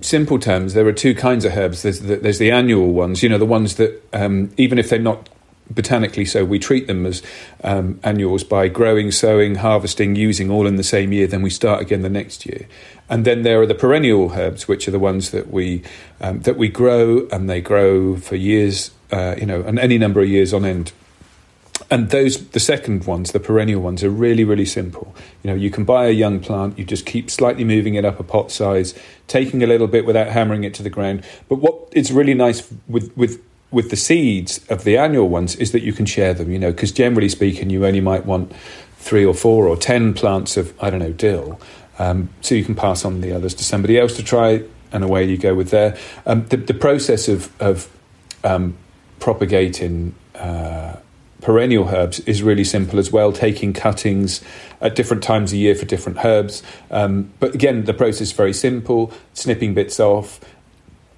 simple 0.00 0.38
terms, 0.38 0.74
there 0.74 0.86
are 0.86 0.92
two 0.92 1.14
kinds 1.14 1.44
of 1.44 1.56
herbs. 1.56 1.82
There's 1.82 2.00
the, 2.00 2.16
there's 2.16 2.38
the 2.38 2.50
annual 2.50 2.92
ones, 2.92 3.22
you 3.22 3.28
know, 3.28 3.38
the 3.38 3.46
ones 3.46 3.76
that 3.76 4.02
um, 4.12 4.50
even 4.56 4.78
if 4.78 4.90
they're 4.90 4.98
not 4.98 5.28
botanically 5.70 6.24
so, 6.24 6.44
we 6.44 6.58
treat 6.58 6.86
them 6.86 7.04
as 7.04 7.22
um, 7.62 8.00
annuals 8.02 8.44
by 8.44 8.68
growing, 8.68 9.10
sowing, 9.10 9.56
harvesting, 9.56 10.16
using 10.16 10.50
all 10.50 10.66
in 10.66 10.76
the 10.76 10.82
same 10.82 11.12
year. 11.12 11.26
Then 11.26 11.42
we 11.42 11.50
start 11.50 11.80
again 11.82 12.02
the 12.02 12.08
next 12.08 12.46
year. 12.46 12.66
And 13.08 13.24
then 13.24 13.42
there 13.42 13.60
are 13.60 13.66
the 13.66 13.74
perennial 13.74 14.32
herbs, 14.32 14.68
which 14.68 14.88
are 14.88 14.90
the 14.90 14.98
ones 14.98 15.30
that 15.30 15.50
we 15.50 15.82
um, 16.20 16.40
that 16.40 16.56
we 16.56 16.68
grow, 16.68 17.26
and 17.32 17.48
they 17.48 17.60
grow 17.60 18.16
for 18.16 18.36
years, 18.36 18.90
uh, 19.12 19.34
you 19.38 19.46
know, 19.46 19.62
and 19.62 19.78
any 19.78 19.98
number 19.98 20.20
of 20.20 20.28
years 20.28 20.52
on 20.52 20.64
end 20.64 20.92
and 21.90 22.10
those 22.10 22.48
the 22.50 22.60
second 22.60 23.06
ones 23.06 23.32
the 23.32 23.40
perennial 23.40 23.80
ones 23.80 24.02
are 24.04 24.10
really 24.10 24.44
really 24.44 24.64
simple. 24.64 25.14
You 25.42 25.50
know 25.50 25.56
you 25.56 25.70
can 25.70 25.84
buy 25.84 26.06
a 26.06 26.10
young 26.10 26.40
plant 26.40 26.78
you 26.78 26.84
just 26.84 27.06
keep 27.06 27.30
slightly 27.30 27.64
moving 27.64 27.94
it 27.94 28.04
up 28.04 28.20
a 28.20 28.24
pot 28.24 28.50
size 28.50 28.94
taking 29.26 29.62
a 29.62 29.66
little 29.66 29.86
bit 29.86 30.06
without 30.06 30.28
hammering 30.28 30.64
it 30.64 30.74
to 30.74 30.82
the 30.82 30.90
ground. 30.90 31.24
But 31.48 31.56
what 31.56 31.88
is 31.92 32.12
really 32.12 32.34
nice 32.34 32.68
with 32.88 33.16
with 33.16 33.42
with 33.70 33.90
the 33.90 33.96
seeds 33.96 34.64
of 34.68 34.84
the 34.84 34.96
annual 34.96 35.28
ones 35.28 35.54
is 35.56 35.72
that 35.72 35.82
you 35.82 35.92
can 35.92 36.06
share 36.06 36.32
them 36.32 36.50
you 36.50 36.58
know 36.58 36.70
because 36.70 36.92
generally 36.92 37.28
speaking 37.28 37.68
you 37.70 37.84
only 37.84 38.00
might 38.00 38.24
want 38.24 38.54
three 38.96 39.24
or 39.24 39.34
four 39.34 39.68
or 39.68 39.76
ten 39.76 40.14
plants 40.14 40.56
of 40.56 40.72
i 40.82 40.90
don't 40.90 41.00
know 41.00 41.12
dill. 41.12 41.60
Um, 41.98 42.30
so 42.40 42.54
you 42.54 42.64
can 42.64 42.74
pass 42.74 43.04
on 43.04 43.20
the 43.20 43.32
others 43.32 43.54
to 43.54 43.64
somebody 43.64 43.98
else 43.98 44.16
to 44.16 44.22
try 44.22 44.62
and 44.92 45.04
away 45.04 45.24
you 45.24 45.36
go 45.36 45.54
with 45.54 45.70
there. 45.70 45.98
Um, 46.26 46.46
the, 46.46 46.56
the 46.56 46.74
process 46.74 47.28
of 47.28 47.50
of 47.60 47.90
um, 48.44 48.76
propagating 49.20 50.14
uh, 50.34 50.96
perennial 51.40 51.88
herbs 51.88 52.20
is 52.20 52.42
really 52.42 52.64
simple 52.64 52.98
as 52.98 53.12
well, 53.12 53.32
taking 53.32 53.72
cuttings 53.72 54.42
at 54.80 54.94
different 54.94 55.22
times 55.22 55.52
a 55.52 55.56
year 55.56 55.74
for 55.74 55.84
different 55.84 56.24
herbs. 56.24 56.62
Um, 56.90 57.32
but 57.38 57.54
again, 57.54 57.84
the 57.84 57.94
process 57.94 58.22
is 58.22 58.32
very 58.32 58.52
simple 58.52 59.12
snipping 59.34 59.74
bits 59.74 60.00
off, 60.00 60.40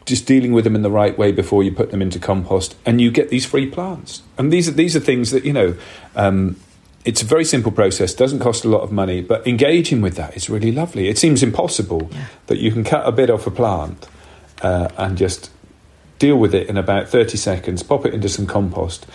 just 0.05 0.27
dealing 0.27 0.53
with 0.53 0.65
them 0.65 0.75
in 0.75 0.83
the 0.83 0.91
right 0.91 1.17
way 1.17 1.33
before 1.33 1.63
you 1.63 1.73
put 1.73 1.91
them 1.91 2.03
into 2.03 2.19
compost, 2.19 2.77
and 2.85 3.01
you 3.01 3.11
get 3.11 3.31
these 3.31 3.47
free 3.47 3.69
plants. 3.69 4.23
And 4.37 4.53
these 4.53 4.69
are, 4.69 4.73
these 4.73 4.95
are 4.95 5.01
things 5.01 5.31
that, 5.31 5.45
you 5.45 5.53
know, 5.53 5.77
um, 6.17 6.57
it's 7.05 7.23
a 7.23 7.25
very 7.25 7.45
simple 7.45 7.73
process, 7.73 8.13
doesn't 8.13 8.41
cost 8.41 8.65
a 8.65 8.69
lot 8.69 8.83
of 8.83 8.93
money, 8.93 9.23
but 9.23 9.47
engaging 9.47 10.03
with 10.03 10.17
that 10.17 10.37
is 10.37 10.51
really 10.51 10.71
lovely. 10.71 11.09
It 11.09 11.17
seems 11.17 11.43
impossible 11.43 12.11
yeah. 12.13 12.27
that 12.49 12.59
you 12.59 12.71
can 12.71 12.85
cut 12.85 13.07
a 13.07 13.13
bit 13.13 13.31
off 13.31 13.47
a 13.47 13.51
plant 13.51 14.07
uh, 14.61 14.89
and 14.99 15.17
just 15.17 15.51
deal 16.19 16.37
with 16.37 16.55
it 16.55 16.69
in 16.69 16.77
about 16.77 17.09
30 17.09 17.39
seconds, 17.39 17.83
pop 17.83 18.05
it 18.05 18.13
into 18.13 18.29
some 18.29 18.47
compost, 18.47 19.07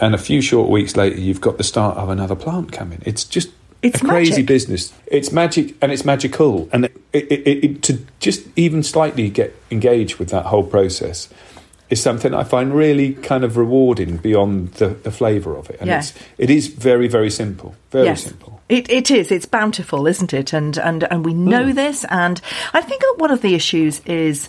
and 0.00 0.14
a 0.14 0.18
few 0.18 0.40
short 0.40 0.68
weeks 0.68 0.96
later, 0.96 1.18
you've 1.18 1.40
got 1.40 1.58
the 1.58 1.64
start 1.64 1.96
of 1.96 2.08
another 2.08 2.34
plant 2.34 2.72
coming. 2.72 3.02
It's 3.04 3.24
just 3.24 3.50
it's 3.82 4.02
a 4.02 4.04
crazy 4.04 4.30
magic. 4.32 4.46
business. 4.46 4.92
It's 5.06 5.32
magic 5.32 5.74
and 5.80 5.92
it's 5.92 6.04
magical. 6.04 6.68
And 6.72 6.86
it, 6.86 6.96
it, 7.12 7.64
it, 7.64 7.82
to 7.82 7.98
just 8.20 8.46
even 8.56 8.82
slightly 8.82 9.30
get 9.30 9.54
engaged 9.70 10.16
with 10.16 10.30
that 10.30 10.46
whole 10.46 10.64
process 10.64 11.28
is 11.88 12.02
something 12.02 12.34
I 12.34 12.42
find 12.42 12.74
really 12.74 13.14
kind 13.14 13.44
of 13.44 13.56
rewarding 13.56 14.16
beyond 14.16 14.72
the, 14.74 14.88
the 14.88 15.12
flavour 15.12 15.56
of 15.56 15.70
it. 15.70 15.78
And 15.80 15.88
Yeah. 15.88 15.98
it's, 16.00 16.14
it 16.36 16.50
is 16.50 16.66
very, 16.66 17.06
very 17.06 17.30
simple. 17.30 17.76
Very 17.90 18.06
yes. 18.06 18.24
simple. 18.24 18.60
It, 18.68 18.90
it 18.90 19.10
is. 19.10 19.30
It's 19.30 19.46
bountiful, 19.46 20.08
isn't 20.08 20.34
it? 20.34 20.52
And 20.52 20.76
and 20.78 21.04
and 21.04 21.24
we 21.24 21.32
know 21.32 21.66
hmm. 21.66 21.72
this. 21.72 22.04
And 22.10 22.40
I 22.74 22.80
think 22.80 23.02
one 23.18 23.30
of 23.30 23.40
the 23.40 23.54
issues 23.54 24.00
is 24.00 24.48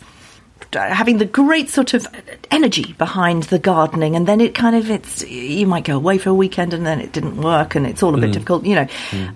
having 0.74 1.18
the 1.18 1.26
great 1.26 1.70
sort 1.70 1.94
of 1.94 2.08
energy 2.52 2.94
behind 2.94 3.44
the 3.44 3.60
gardening, 3.60 4.16
and 4.16 4.28
then 4.28 4.42
it 4.42 4.54
kind 4.56 4.76
of 4.76 4.90
it's 4.90 5.24
you 5.28 5.68
might 5.68 5.84
go 5.86 5.96
away 5.96 6.18
for 6.18 6.30
a 6.30 6.34
weekend, 6.34 6.74
and 6.74 6.86
then 6.86 7.00
it 7.02 7.12
didn't 7.12 7.38
work, 7.42 7.76
and 7.76 7.86
it's 7.88 8.04
all 8.04 8.14
a 8.16 8.18
bit 8.18 8.32
difficult. 8.34 8.66
You 8.66 8.76
know, 8.76 8.88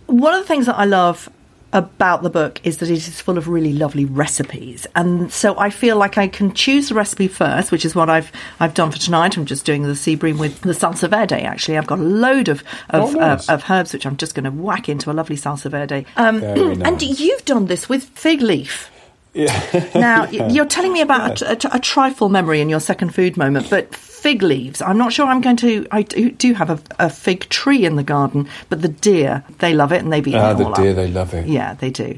one 0.08 0.34
of 0.34 0.42
the 0.42 0.48
things 0.48 0.66
that 0.66 0.78
I 0.78 0.86
love 0.86 1.30
about 1.74 2.22
the 2.22 2.30
book 2.30 2.60
is 2.66 2.80
that 2.80 2.90
it 2.90 2.96
is 2.98 3.22
full 3.22 3.38
of 3.38 3.48
really 3.48 3.72
lovely 3.72 4.04
recipes 4.04 4.86
and 4.94 5.32
so 5.32 5.58
I 5.58 5.70
feel 5.70 5.96
like 5.96 6.18
I 6.18 6.28
can 6.28 6.54
choose 6.54 6.90
the 6.90 6.96
recipe 6.96 7.30
first 7.30 7.72
which 7.72 7.86
is 7.86 7.96
what 7.96 8.10
I've 8.10 8.30
I've 8.60 8.74
done 8.74 8.92
for 8.92 8.98
tonight. 9.00 9.38
I'm 9.38 9.46
just 9.46 9.66
doing 9.66 9.84
the 9.84 9.96
sea 9.96 10.16
bream 10.16 10.38
with 10.38 10.60
the 10.60 10.74
salsa 10.74 11.10
verde 11.10 11.36
actually. 11.36 11.78
I've 11.78 11.88
got 11.88 12.00
a 12.00 12.04
load 12.04 12.50
of 12.50 12.62
of, 12.90 13.16
Oh, 13.16 13.18
nice. 13.18 13.48
uh, 13.48 13.54
of 13.54 13.70
herbs 13.70 13.94
which 13.94 14.06
I'm 14.06 14.18
just 14.18 14.36
going 14.36 14.44
to 14.44 14.52
whack 14.52 14.90
into 14.90 15.10
a 15.10 15.14
lovely 15.14 15.38
salsa 15.38 15.72
verde. 15.72 16.06
Um, 16.18 16.42
Very 16.42 16.74
and 16.84 17.02
you've 17.02 17.46
done 17.46 17.68
this 17.68 17.88
with 17.88 18.04
fig 18.04 18.42
leaf 18.42 18.91
Yeah. 19.34 19.90
now 19.96 20.30
you're 20.30 20.66
telling 20.66 20.92
me 20.92 21.00
about 21.02 21.42
a, 21.42 21.52
a, 21.52 21.76
a 21.78 21.80
trifle 21.80 22.28
memory 22.28 22.60
in 22.60 22.68
your 22.68 22.82
second 22.82 23.16
food 23.16 23.38
moment 23.38 23.70
but 23.70 23.96
fig 23.96 24.44
leaves 24.44 24.82
I'm 24.82 24.98
not 24.98 25.14
sure 25.14 25.26
I'm 25.26 25.40
going 25.40 25.56
to 25.58 25.88
I 25.90 26.02
do, 26.02 26.32
do 26.32 26.54
have 26.54 26.70
a, 26.70 26.80
a 27.00 27.10
fig 27.10 27.48
tree 27.50 27.86
in 27.86 27.96
the 27.96 28.04
garden 28.04 28.48
but 28.70 28.82
the 28.82 28.90
deer 28.90 29.44
they 29.60 29.74
love 29.74 29.94
it 29.94 30.02
and 30.04 30.12
they've 30.12 30.28
eaten 30.28 30.40
Ah, 30.42 30.52
it 30.52 30.58
the 30.58 30.72
deer, 30.74 30.90
up. 30.92 30.96
they 30.98 31.08
love 31.08 31.34
it. 31.34 31.48
Yeah, 31.48 31.76
they 31.76 31.90
do. 31.92 32.18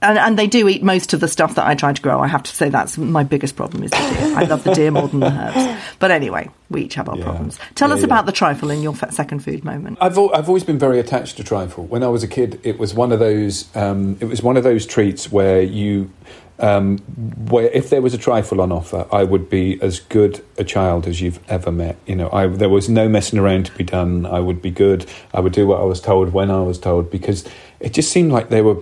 And, 0.00 0.16
and 0.16 0.38
they 0.38 0.46
do 0.46 0.68
eat 0.68 0.82
most 0.84 1.12
of 1.12 1.18
the 1.18 1.26
stuff 1.26 1.56
that 1.56 1.66
I 1.66 1.74
try 1.74 1.92
to 1.92 2.00
grow. 2.00 2.20
I 2.20 2.28
have 2.28 2.44
to 2.44 2.54
say 2.54 2.68
that's 2.68 2.96
my 2.96 3.24
biggest 3.24 3.56
problem 3.56 3.82
is 3.82 3.90
the 3.90 3.96
deer. 3.96 4.36
I 4.36 4.44
love 4.44 4.62
the 4.62 4.72
deer 4.72 4.92
more 4.92 5.08
than 5.08 5.18
the 5.20 5.26
herbs. 5.26 5.82
But 5.98 6.12
anyway, 6.12 6.50
we 6.70 6.82
each 6.82 6.94
have 6.94 7.08
our 7.08 7.16
Yeah. 7.18 7.24
problems. 7.24 7.58
Tell 7.74 7.88
Yeah, 7.88 7.94
us 7.96 8.00
yeah. 8.02 8.06
about 8.06 8.24
the 8.26 8.30
trifle 8.32 8.70
in 8.70 8.80
your 8.80 8.92
f- 8.94 9.12
second 9.12 9.40
food 9.40 9.64
moment. 9.64 9.98
I've 10.00 10.16
al- 10.16 10.32
I've 10.32 10.46
always 10.48 10.62
been 10.62 10.78
very 10.78 11.00
attached 11.00 11.36
to 11.38 11.42
trifle. 11.44 11.84
When 11.84 12.04
I 12.04 12.08
was 12.08 12.22
a 12.22 12.28
kid, 12.28 12.60
it 12.62 12.78
was 12.78 12.94
one 12.94 13.10
of 13.10 13.18
those 13.18 13.64
um, 13.74 14.16
it 14.20 14.26
was 14.26 14.40
one 14.40 14.56
of 14.56 14.62
those 14.62 14.86
treats 14.86 15.32
where 15.32 15.62
you 15.62 16.12
um, 16.60 16.98
where 17.48 17.66
if 17.70 17.90
there 17.90 18.00
was 18.00 18.14
a 18.14 18.18
trifle 18.18 18.60
on 18.60 18.70
offer, 18.70 19.04
I 19.12 19.24
would 19.24 19.50
be 19.50 19.80
as 19.82 19.98
good 19.98 20.44
a 20.58 20.64
child 20.64 21.08
as 21.08 21.20
you've 21.20 21.40
ever 21.48 21.72
met. 21.72 21.96
You 22.06 22.14
know, 22.16 22.30
I, 22.32 22.46
there 22.46 22.68
was 22.68 22.88
no 22.88 23.08
messing 23.08 23.38
around 23.40 23.66
to 23.66 23.72
be 23.72 23.84
done. 23.84 24.26
I 24.26 24.38
would 24.38 24.62
be 24.62 24.70
good. 24.70 25.06
I 25.34 25.40
would 25.40 25.52
do 25.52 25.66
what 25.66 25.80
I 25.80 25.84
was 25.84 26.00
told 26.00 26.32
when 26.32 26.50
I 26.52 26.60
was 26.62 26.78
told 26.78 27.10
because 27.10 27.44
it 27.80 27.92
just 27.92 28.12
seemed 28.12 28.30
like 28.32 28.48
they 28.48 28.62
were 28.62 28.76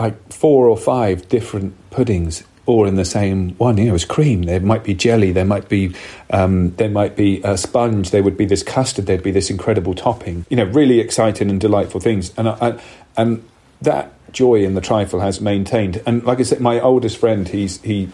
like 0.00 0.32
four 0.32 0.66
or 0.66 0.78
five 0.78 1.28
different 1.28 1.74
puddings 1.90 2.42
all 2.64 2.86
in 2.86 2.94
the 2.96 3.04
same 3.04 3.50
one. 3.56 3.76
You 3.76 3.84
know, 3.84 3.90
it 3.90 3.92
was 3.92 4.04
cream. 4.04 4.42
There 4.44 4.60
might 4.60 4.82
be 4.82 4.94
jelly. 4.94 5.32
There 5.32 5.44
might 5.44 5.68
be 5.68 5.94
um, 6.30 6.74
there 6.76 6.88
might 6.88 7.16
be 7.16 7.40
a 7.44 7.58
sponge. 7.58 8.10
There 8.10 8.22
would 8.22 8.36
be 8.36 8.46
this 8.46 8.62
custard. 8.62 9.06
There'd 9.06 9.22
be 9.22 9.30
this 9.30 9.50
incredible 9.50 9.94
topping. 9.94 10.46
You 10.48 10.56
know, 10.56 10.64
really 10.64 11.00
exciting 11.00 11.50
and 11.50 11.60
delightful 11.60 12.00
things. 12.00 12.32
And 12.38 12.48
I, 12.48 12.52
I, 12.60 12.80
and 13.16 13.44
that 13.82 14.12
joy 14.32 14.64
in 14.64 14.74
the 14.74 14.80
trifle 14.80 15.20
has 15.20 15.40
maintained. 15.40 16.02
And 16.06 16.24
like 16.24 16.40
I 16.40 16.44
said, 16.44 16.60
my 16.60 16.80
oldest 16.80 17.18
friend, 17.18 17.46
he's 17.46 17.80
he. 17.82 18.08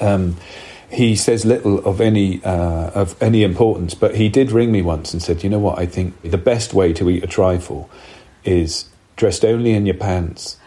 Um, 0.00 0.36
he 0.90 1.16
says 1.16 1.46
little 1.46 1.78
of 1.86 2.02
any 2.02 2.44
uh, 2.44 2.90
of 2.90 3.20
any 3.22 3.44
importance, 3.44 3.94
but 3.94 4.14
he 4.14 4.28
did 4.28 4.52
ring 4.52 4.70
me 4.70 4.82
once 4.82 5.14
and 5.14 5.22
said, 5.22 5.42
"You 5.42 5.48
know 5.48 5.58
what? 5.58 5.78
I 5.78 5.86
think 5.86 6.20
the 6.20 6.36
best 6.36 6.74
way 6.74 6.92
to 6.92 7.08
eat 7.08 7.24
a 7.24 7.26
trifle 7.26 7.88
is 8.44 8.86
dressed 9.16 9.44
only 9.44 9.72
in 9.72 9.86
your 9.86 9.94
pants, 9.94 10.58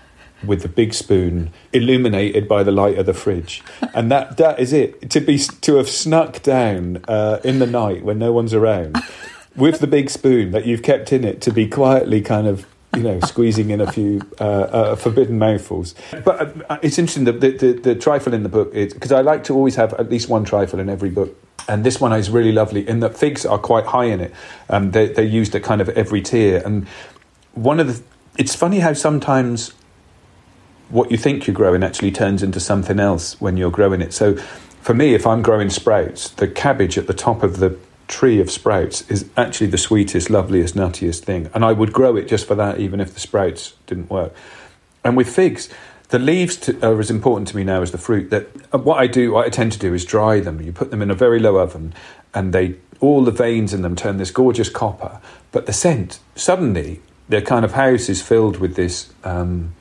with 0.47 0.61
the 0.61 0.69
big 0.69 0.93
spoon, 0.93 1.51
illuminated 1.73 2.47
by 2.47 2.63
the 2.63 2.71
light 2.71 2.97
of 2.97 3.05
the 3.05 3.13
fridge, 3.13 3.63
and 3.93 4.11
that 4.11 4.37
that 4.37 4.59
is 4.59 4.73
it. 4.73 5.09
To 5.11 5.19
be 5.19 5.37
to 5.37 5.75
have 5.75 5.89
snuck 5.89 6.41
down 6.43 7.03
uh, 7.07 7.39
in 7.43 7.59
the 7.59 7.67
night 7.67 8.03
when 8.03 8.19
no 8.19 8.31
one's 8.31 8.53
around, 8.53 8.97
with 9.55 9.79
the 9.79 9.87
big 9.87 10.09
spoon 10.09 10.51
that 10.51 10.65
you've 10.65 10.83
kept 10.83 11.11
in 11.13 11.23
it, 11.23 11.41
to 11.41 11.51
be 11.51 11.67
quietly 11.67 12.21
kind 12.21 12.47
of." 12.47 12.65
You 12.95 13.03
know, 13.03 13.19
squeezing 13.19 13.71
in 13.71 13.81
a 13.81 13.91
few 13.91 14.21
uh, 14.39 14.43
uh, 14.43 14.95
forbidden 14.95 15.37
mouthfuls. 15.37 15.95
But 16.23 16.63
uh, 16.71 16.77
it's 16.81 16.97
interesting 16.97 17.25
that 17.25 17.41
the, 17.41 17.51
the, 17.51 17.73
the 17.73 17.95
trifle 17.95 18.33
in 18.33 18.43
the 18.43 18.47
book 18.47 18.73
is 18.73 18.93
because 18.93 19.11
I 19.11 19.19
like 19.19 19.43
to 19.45 19.53
always 19.53 19.75
have 19.75 19.93
at 19.95 20.09
least 20.09 20.29
one 20.29 20.45
trifle 20.45 20.79
in 20.79 20.87
every 20.87 21.09
book. 21.09 21.35
And 21.67 21.83
this 21.83 21.99
one 21.99 22.13
is 22.13 22.29
really 22.29 22.51
lovely 22.51 22.87
in 22.87 22.99
that 23.01 23.17
figs 23.17 23.45
are 23.45 23.57
quite 23.57 23.85
high 23.85 24.05
in 24.05 24.21
it. 24.21 24.33
Um, 24.69 24.91
they, 24.91 25.07
they're 25.07 25.25
used 25.25 25.55
at 25.55 25.63
kind 25.63 25.81
of 25.81 25.89
every 25.89 26.21
tier. 26.21 26.61
And 26.63 26.87
one 27.53 27.79
of 27.79 27.87
the, 27.87 28.03
it's 28.37 28.55
funny 28.55 28.79
how 28.79 28.93
sometimes 28.93 29.73
what 30.89 31.11
you 31.11 31.17
think 31.17 31.47
you're 31.47 31.55
growing 31.55 31.83
actually 31.83 32.11
turns 32.11 32.43
into 32.43 32.59
something 32.59 32.99
else 32.99 33.39
when 33.41 33.57
you're 33.57 33.71
growing 33.71 34.01
it. 34.01 34.13
So 34.13 34.35
for 34.81 34.93
me, 34.93 35.13
if 35.13 35.25
I'm 35.25 35.41
growing 35.41 35.69
sprouts, 35.69 36.29
the 36.29 36.47
cabbage 36.47 36.97
at 36.97 37.07
the 37.07 37.13
top 37.13 37.43
of 37.43 37.57
the 37.57 37.77
tree 38.07 38.39
of 38.39 38.51
sprouts 38.51 39.09
is 39.09 39.27
actually 39.35 39.67
the 39.67 39.77
sweetest, 39.77 40.29
loveliest, 40.29 40.75
nuttiest 40.75 41.23
thing. 41.23 41.49
And 41.53 41.65
I 41.65 41.73
would 41.73 41.91
grow 41.91 42.15
it 42.15 42.27
just 42.27 42.47
for 42.47 42.55
that, 42.55 42.79
even 42.79 42.99
if 42.99 43.13
the 43.13 43.19
sprouts 43.19 43.73
didn't 43.87 44.09
work. 44.09 44.33
And 45.03 45.17
with 45.17 45.33
figs, 45.33 45.69
the 46.09 46.19
leaves 46.19 46.55
to, 46.57 46.87
are 46.87 46.99
as 46.99 47.09
important 47.09 47.47
to 47.49 47.55
me 47.55 47.63
now 47.63 47.81
as 47.81 47.91
the 47.91 47.97
fruit. 47.97 48.29
That 48.29 48.47
uh, 48.71 48.77
what 48.77 48.99
I 48.99 49.07
do, 49.07 49.31
what 49.33 49.45
I 49.45 49.49
tend 49.49 49.71
to 49.71 49.79
do, 49.79 49.93
is 49.93 50.05
dry 50.05 50.39
them. 50.39 50.61
You 50.61 50.71
put 50.71 50.91
them 50.91 51.01
in 51.01 51.09
a 51.09 51.15
very 51.15 51.39
low 51.39 51.57
oven, 51.57 51.93
and 52.33 52.53
they 52.53 52.75
all 52.99 53.23
the 53.23 53.31
veins 53.31 53.73
in 53.73 53.81
them 53.81 53.95
turn 53.95 54.17
this 54.17 54.31
gorgeous 54.31 54.69
copper. 54.69 55.19
But 55.51 55.65
the 55.65 55.73
scent 55.73 56.19
suddenly, 56.35 57.01
their 57.27 57.41
kind 57.41 57.65
of 57.65 57.73
house 57.73 58.07
is 58.07 58.21
filled 58.21 58.57
with 58.57 58.75
this. 58.75 59.13
Um, 59.23 59.73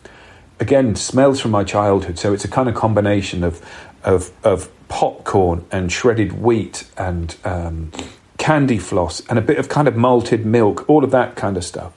again, 0.61 0.97
smells 0.97 1.41
from 1.41 1.51
my 1.51 1.65
childhood. 1.65 2.19
So 2.19 2.33
it's 2.33 2.45
a 2.45 2.49
kind 2.49 2.69
of 2.69 2.75
combination 2.75 3.45
of 3.45 3.65
of, 4.05 4.31
of 4.45 4.71
popcorn 4.89 5.65
and 5.71 5.91
shredded 5.91 6.41
wheat 6.41 6.87
and 6.97 7.37
um, 7.45 7.91
candy 8.39 8.79
floss 8.79 9.27
and 9.29 9.39
a 9.39 9.43
bit 9.43 9.59
of 9.59 9.69
kind 9.69 9.89
of 9.89 9.97
malted 9.97 10.45
milk, 10.45 10.89
all 10.89 11.03
of 11.03 11.11
that 11.11 11.37
kind 11.37 11.57
of 11.57 11.65
stuff. 11.65 11.93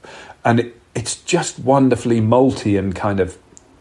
And 0.45 0.61
it, 0.61 0.81
it's 0.95 1.21
just 1.23 1.59
wonderfully 1.59 2.21
malty 2.21 2.79
and 2.79 2.95
kind 2.95 3.19
of 3.19 3.37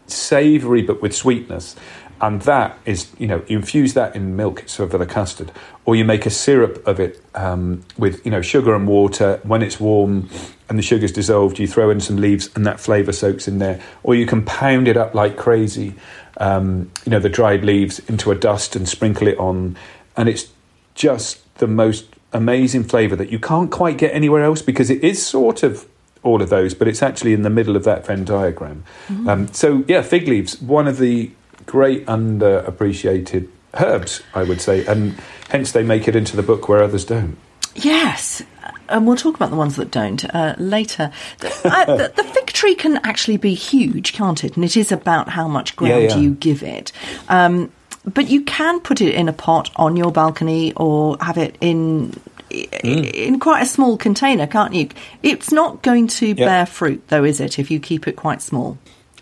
savoury, 0.07 0.81
but 0.81 1.01
with 1.01 1.15
sweetness. 1.15 1.75
And 2.19 2.41
that 2.43 2.77
is, 2.85 3.11
you 3.19 3.27
know, 3.27 3.43
you 3.47 3.57
infuse 3.57 3.93
that 3.93 4.15
in 4.15 4.35
milk, 4.35 4.63
so 4.65 4.87
for 4.87 4.97
the 4.97 5.05
custard, 5.05 5.51
or 5.85 5.95
you 5.95 6.03
make 6.03 6.25
a 6.25 6.29
syrup 6.29 6.85
of 6.87 6.99
it 6.99 7.23
um, 7.35 7.83
with, 7.97 8.25
you 8.25 8.31
know, 8.31 8.41
sugar 8.41 8.73
and 8.73 8.87
water. 8.87 9.39
When 9.43 9.61
it's 9.61 9.79
warm 9.79 10.29
and 10.67 10.77
the 10.77 10.83
sugar's 10.83 11.11
dissolved, 11.11 11.59
you 11.59 11.67
throw 11.67 11.89
in 11.89 11.99
some 11.99 12.17
leaves, 12.17 12.49
and 12.55 12.65
that 12.65 12.79
flavour 12.79 13.11
soaks 13.11 13.47
in 13.47 13.59
there. 13.59 13.81
Or 14.03 14.15
you 14.15 14.25
can 14.25 14.43
pound 14.43 14.87
it 14.87 14.97
up 14.97 15.13
like 15.13 15.37
crazy, 15.37 15.93
um, 16.37 16.91
you 17.05 17.11
know, 17.11 17.19
the 17.19 17.29
dried 17.29 17.63
leaves 17.63 17.99
into 18.09 18.31
a 18.31 18.35
dust 18.35 18.75
and 18.75 18.89
sprinkle 18.89 19.27
it 19.27 19.37
on, 19.37 19.77
and 20.15 20.27
it's 20.27 20.47
just 20.95 21.55
the 21.55 21.67
most 21.67 22.05
amazing 22.33 22.83
flavour 22.83 23.15
that 23.15 23.31
you 23.31 23.39
can't 23.39 23.71
quite 23.71 23.97
get 23.97 24.13
anywhere 24.13 24.43
else 24.43 24.61
because 24.61 24.89
it 24.89 25.03
is 25.03 25.25
sort 25.25 25.63
of 25.63 25.85
all 26.23 26.41
of 26.41 26.49
those, 26.49 26.73
but 26.73 26.87
it's 26.87 27.01
actually 27.01 27.33
in 27.33 27.43
the 27.43 27.49
middle 27.49 27.75
of 27.75 27.83
that 27.83 28.05
Venn 28.05 28.25
diagram. 28.25 28.83
Um, 29.27 29.47
so 29.53 29.85
yeah, 29.87 30.01
fig 30.01 30.27
leaves, 30.27 30.59
one 30.61 30.87
of 30.87 30.97
the 30.97 31.31
great 31.67 32.05
underappreciated 32.07 33.47
herbs, 33.79 34.23
I 34.33 34.43
would 34.43 34.59
say, 34.61 34.85
and 34.85 35.15
hence 35.49 35.71
they 35.71 35.83
make 35.83 36.07
it 36.07 36.15
into 36.15 36.35
the 36.35 36.43
book 36.43 36.67
where 36.67 36.81
others 36.81 37.05
don't. 37.05 37.37
Yes, 37.75 38.41
and 38.89 39.05
we'll 39.05 39.15
talk 39.17 39.35
about 39.35 39.51
the 39.51 39.55
ones 39.55 39.75
that 39.75 39.91
don't 39.91 40.25
uh, 40.33 40.55
later. 40.57 41.11
The, 41.39 41.49
uh, 41.65 41.85
the, 41.97 42.13
the 42.15 42.23
fig 42.23 42.47
tree 42.47 42.73
can 42.73 42.97
actually 43.03 43.37
be 43.37 43.53
huge, 43.53 44.13
can't 44.13 44.43
it? 44.43 44.55
And 44.55 44.65
it 44.65 44.75
is 44.75 44.91
about 44.91 45.29
how 45.29 45.47
much 45.47 45.75
ground 45.75 46.01
Yeah, 46.03 46.09
yeah. 46.09 46.17
you 46.17 46.31
give 46.33 46.63
it. 46.63 46.91
Um, 47.29 47.71
but 48.05 48.29
you 48.29 48.41
can 48.43 48.79
put 48.79 48.99
it 49.01 49.13
in 49.13 49.29
a 49.29 49.33
pot 49.33 49.69
on 49.75 49.95
your 49.95 50.11
balcony 50.11 50.73
or 50.75 51.17
have 51.21 51.37
it 51.37 51.55
in. 51.61 52.13
In 52.49 53.41
quite 53.41 53.61
a 53.61 53.65
small 53.65 53.97
container, 53.97 54.47
can't 54.47 54.73
you? 54.73 54.87
It's 55.21 55.51
not 55.51 55.81
going 55.83 56.07
to 56.07 56.27
Yeah. 56.27 56.33
bear 56.45 56.65
fruit, 56.65 57.03
though, 57.09 57.25
is 57.25 57.41
it? 57.41 57.59
If 57.59 57.69
you 57.69 57.81
keep 57.81 58.07
it 58.07 58.15
quite 58.15 58.41
small. 58.41 58.77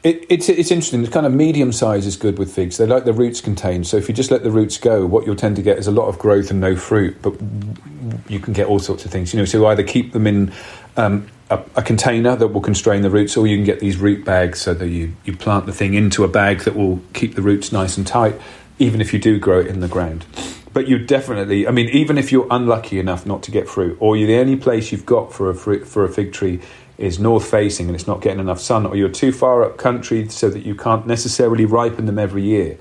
It, 0.06 0.24
it's 0.30 0.50
it's 0.50 0.70
interesting. 0.70 1.02
The 1.02 1.10
kind 1.10 1.26
of 1.26 1.34
medium 1.34 1.72
size 1.72 2.06
is 2.06 2.16
good 2.16 2.38
with 2.38 2.54
figs. 2.54 2.78
They 2.78 2.86
like 2.86 3.06
the 3.06 3.14
roots 3.14 3.42
contained. 3.42 3.88
So 3.88 3.98
if 3.98 4.08
you 4.08 4.14
just 4.14 4.30
let 4.30 4.44
the 4.44 4.52
roots 4.52 4.78
go, 4.78 5.04
what 5.04 5.26
you'll 5.26 5.36
tend 5.36 5.56
to 5.56 5.64
get 5.64 5.80
is 5.80 5.88
a 5.88 5.92
lot 5.92 6.08
of 6.08 6.20
growth 6.20 6.52
and 6.52 6.62
no 6.62 6.76
fruit. 6.76 7.20
But 7.24 7.34
you 8.30 8.40
can 8.40 8.54
get 8.54 8.68
all 8.68 8.78
sorts 8.78 9.04
of 9.04 9.10
things. 9.10 9.34
You 9.34 9.40
know, 9.40 9.46
so 9.46 9.66
either 9.66 9.82
keep 9.82 10.14
them 10.14 10.28
in 10.28 10.54
um, 10.96 11.28
a, 11.50 11.60
a 11.76 11.82
container 11.82 12.36
that 12.36 12.50
will 12.50 12.62
constrain 12.62 13.02
the 13.02 13.10
roots, 13.10 13.36
or 13.36 13.48
you 13.48 13.58
can 13.58 13.66
get 13.66 13.80
these 13.80 13.98
root 13.98 14.24
bags 14.24 14.62
so 14.62 14.76
that 14.76 14.90
you 14.90 15.14
you 15.26 15.36
plant 15.36 15.66
the 15.66 15.74
thing 15.74 15.96
into 15.96 16.24
a 16.24 16.28
bag 16.28 16.60
that 16.66 16.76
will 16.76 17.02
keep 17.14 17.34
the 17.34 17.42
roots 17.42 17.72
nice 17.72 17.98
and 17.98 18.06
tight, 18.06 18.40
even 18.78 19.02
if 19.02 19.12
you 19.12 19.18
do 19.18 19.40
grow 19.40 19.60
it 19.62 19.66
in 19.66 19.80
the 19.80 19.88
ground. 19.88 20.24
But 20.72 20.88
you 20.88 21.00
definitely, 21.00 21.68
I 21.68 21.72
mean, 21.72 21.90
even 21.90 22.20
if 22.20 22.32
you're 22.32 22.48
unlucky 22.52 23.00
enough 23.00 23.26
not 23.26 23.42
to 23.44 23.52
get 23.52 23.68
fruit, 23.68 23.98
or 24.00 24.16
you're 24.16 24.28
the 24.28 24.38
only 24.38 24.58
place 24.58 24.92
you've 24.92 25.06
got 25.08 25.34
for 25.34 25.50
a 25.50 25.56
fruit, 25.56 25.88
for 25.88 26.04
a 26.04 26.10
fig 26.10 26.32
tree 26.32 26.62
is 26.98 27.20
north 27.20 27.50
facing 27.50 27.88
and 27.88 27.96
it's 27.96 28.08
not 28.08 28.22
getting 28.22 28.40
enough 28.40 28.60
sun, 28.60 28.86
or 28.86 28.96
you're 28.96 29.10
too 29.10 29.32
far 29.32 29.64
up 29.64 29.78
country 29.78 30.28
so 30.30 30.50
that 30.50 30.66
you 30.66 30.76
can't 30.76 31.06
necessarily 31.08 31.66
ripen 31.66 32.06
them 32.06 32.18
every 32.20 32.44
year. 32.44 32.78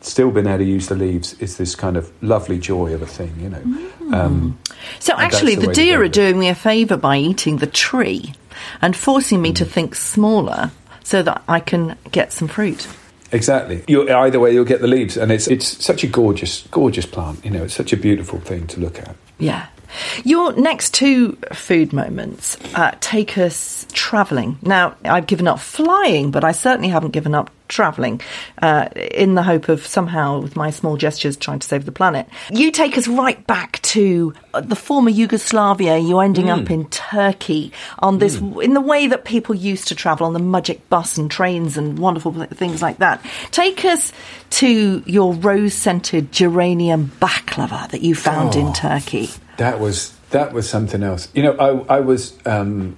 Still 0.00 0.30
being 0.32 0.46
able 0.46 0.58
to 0.58 0.64
use 0.64 0.88
the 0.88 0.96
leaves 0.96 1.34
is 1.34 1.58
this 1.58 1.74
kind 1.76 1.96
of 1.96 2.10
lovely 2.22 2.58
joy 2.58 2.92
of 2.92 3.02
a 3.02 3.06
thing, 3.06 3.32
you 3.40 3.48
know. 3.50 4.16
Um, 4.16 4.58
So 4.98 5.14
actually, 5.16 5.54
the 5.54 5.68
the 5.68 5.72
deer 5.74 6.02
are 6.02 6.08
doing 6.08 6.38
me 6.38 6.48
a 6.48 6.54
favour 6.56 6.96
by 6.96 7.18
eating 7.18 7.58
the 7.58 7.68
tree 7.68 8.34
and 8.80 8.96
forcing 8.96 9.40
me 9.40 9.50
Mm. 9.52 9.56
to 9.56 9.64
think 9.64 9.94
smaller 9.94 10.70
so 11.04 11.22
that 11.22 11.42
I 11.48 11.60
can 11.60 11.96
get 12.10 12.32
some 12.32 12.48
fruit. 12.48 12.88
Exactly. 13.30 13.82
you 13.88 14.10
either 14.12 14.38
way, 14.40 14.52
you'll 14.52 14.64
get 14.64 14.80
the 14.80 14.86
leaves, 14.88 15.16
and 15.16 15.30
it's 15.32 15.46
it's 15.46 15.82
such 15.84 16.02
a 16.04 16.06
gorgeous, 16.06 16.66
gorgeous 16.70 17.06
plant. 17.06 17.44
You 17.44 17.50
know, 17.50 17.62
it's 17.64 17.74
such 17.74 17.92
a 17.92 17.96
beautiful 17.96 18.40
thing 18.40 18.66
to 18.68 18.80
look 18.80 18.98
at. 18.98 19.14
Yeah. 19.38 19.66
Your 20.24 20.52
next 20.52 20.94
two 20.94 21.36
food 21.52 21.92
moments 21.92 22.56
uh, 22.74 22.94
take 23.00 23.38
us 23.38 23.86
travelling. 23.92 24.58
Now, 24.62 24.96
I've 25.04 25.26
given 25.26 25.48
up 25.48 25.60
flying, 25.60 26.30
but 26.30 26.44
I 26.44 26.52
certainly 26.52 26.88
haven't 26.88 27.10
given 27.10 27.34
up 27.34 27.50
travelling 27.72 28.20
uh, 28.60 28.88
in 28.94 29.34
the 29.34 29.42
hope 29.42 29.68
of 29.68 29.84
somehow, 29.86 30.40
with 30.40 30.54
my 30.54 30.70
small 30.70 30.96
gestures, 30.96 31.36
trying 31.36 31.58
to 31.58 31.66
save 31.66 31.86
the 31.86 31.92
planet. 31.92 32.28
You 32.50 32.70
take 32.70 32.98
us 32.98 33.08
right 33.08 33.44
back 33.46 33.80
to 33.82 34.34
uh, 34.52 34.60
the 34.60 34.76
former 34.76 35.10
Yugoslavia. 35.10 35.98
You're 35.98 36.22
ending 36.22 36.46
mm. 36.46 36.62
up 36.62 36.70
in 36.70 36.88
Turkey 36.90 37.72
on 37.98 38.18
this, 38.18 38.36
mm. 38.36 38.62
in 38.62 38.74
the 38.74 38.80
way 38.80 39.06
that 39.06 39.24
people 39.24 39.54
used 39.54 39.88
to 39.88 39.94
travel 39.94 40.26
on 40.26 40.34
the 40.34 40.38
Magic 40.38 40.88
bus 40.90 41.16
and 41.16 41.30
trains 41.30 41.78
and 41.78 41.98
wonderful 41.98 42.32
things 42.32 42.82
like 42.82 42.98
that. 42.98 43.24
Take 43.50 43.84
us 43.84 44.12
to 44.50 45.02
your 45.06 45.32
rose 45.32 45.72
scented 45.72 46.30
geranium 46.30 47.10
baklava 47.20 47.88
that 47.90 48.02
you 48.02 48.14
found 48.14 48.54
oh, 48.54 48.60
in 48.60 48.72
Turkey. 48.74 49.30
That 49.58 49.80
was 49.80 50.16
that 50.30 50.52
was 50.52 50.68
something 50.68 51.02
else. 51.02 51.28
You 51.34 51.42
know, 51.42 51.56
I, 51.88 51.96
I 51.96 52.00
was. 52.00 52.38
Um, 52.46 52.96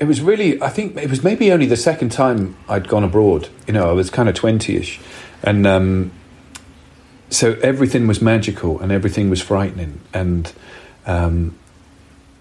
it 0.00 0.06
was 0.06 0.22
really, 0.22 0.60
I 0.62 0.70
think 0.70 0.96
it 0.96 1.10
was 1.10 1.22
maybe 1.22 1.52
only 1.52 1.66
the 1.66 1.76
second 1.76 2.10
time 2.10 2.56
I'd 2.70 2.88
gone 2.88 3.04
abroad. 3.04 3.50
You 3.66 3.74
know, 3.74 3.90
I 3.90 3.92
was 3.92 4.08
kind 4.08 4.30
of 4.30 4.34
20 4.34 4.76
ish. 4.76 4.98
And 5.42 5.66
um, 5.66 6.12
so 7.28 7.52
everything 7.62 8.06
was 8.06 8.22
magical 8.22 8.80
and 8.80 8.90
everything 8.90 9.28
was 9.28 9.42
frightening. 9.42 10.00
And 10.14 10.50
um, 11.04 11.54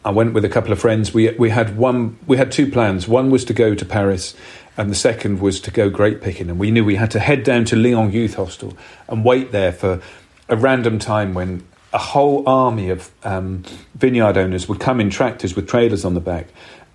I 0.06 0.12
went 0.12 0.34
with 0.34 0.46
a 0.46 0.50
couple 0.50 0.72
of 0.72 0.80
friends. 0.80 1.14
We, 1.14 1.32
we, 1.32 1.50
had 1.50 1.78
one, 1.78 2.18
we 2.26 2.38
had 2.38 2.50
two 2.50 2.72
plans. 2.72 3.10
One 3.10 3.30
was 3.30 3.44
to 3.46 3.54
go 3.54 3.76
to 3.76 3.86
Paris, 3.86 4.36
and 4.78 4.90
the 4.90 4.96
second 4.96 5.42
was 5.42 5.60
to 5.62 5.72
go 5.72 5.90
grape 5.90 6.22
picking. 6.22 6.50
And 6.50 6.60
we 6.60 6.72
knew 6.72 6.86
we 6.86 6.96
had 6.96 7.12
to 7.12 7.20
head 7.20 7.44
down 7.44 7.66
to 7.66 7.76
Lyon 7.76 8.14
Youth 8.14 8.36
Hostel 8.36 8.78
and 9.10 9.26
wait 9.26 9.52
there 9.52 9.74
for 9.74 10.02
a 10.48 10.56
random 10.56 10.98
time 10.98 11.34
when 11.34 11.68
a 11.92 11.98
whole 11.98 12.48
army 12.48 12.90
of 12.90 13.12
um, 13.24 13.64
vineyard 13.96 14.38
owners 14.38 14.70
would 14.70 14.80
come 14.80 15.00
in 15.00 15.10
tractors 15.10 15.56
with 15.56 15.68
trailers 15.68 16.06
on 16.06 16.14
the 16.14 16.20
back 16.20 16.48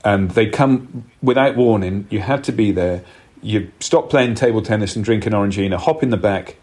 and 0.04 0.30
they'd 0.33 0.52
come 0.52 1.04
without 1.22 1.57
warning. 1.57 2.07
You 2.11 2.20
had 2.20 2.44
to 2.44 2.52
be 2.52 2.70
there. 2.70 3.04
You 3.42 3.70
stop 3.80 4.11
playing 4.11 4.35
table 4.35 4.62
tennis 4.62 4.94
and 4.96 5.04
drink 5.04 5.26
an 5.26 5.33
orangina, 5.33 5.76
hop 5.76 6.02
in 6.02 6.11
the 6.11 6.16
back, 6.16 6.57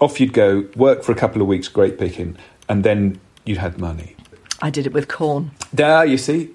off 0.00 0.20
you'd 0.20 0.32
go, 0.32 0.68
work 0.76 1.02
for 1.02 1.12
a 1.12 1.14
couple 1.14 1.40
of 1.40 1.48
weeks, 1.48 1.68
grape 1.68 1.98
picking, 1.98 2.36
and 2.68 2.84
then 2.84 3.20
you'd 3.44 3.58
had 3.58 3.78
money. 3.78 4.16
I 4.60 4.70
did 4.70 4.86
it 4.86 4.92
with 4.92 5.08
corn. 5.08 5.50
There, 5.72 6.04
you 6.04 6.16
see, 6.16 6.50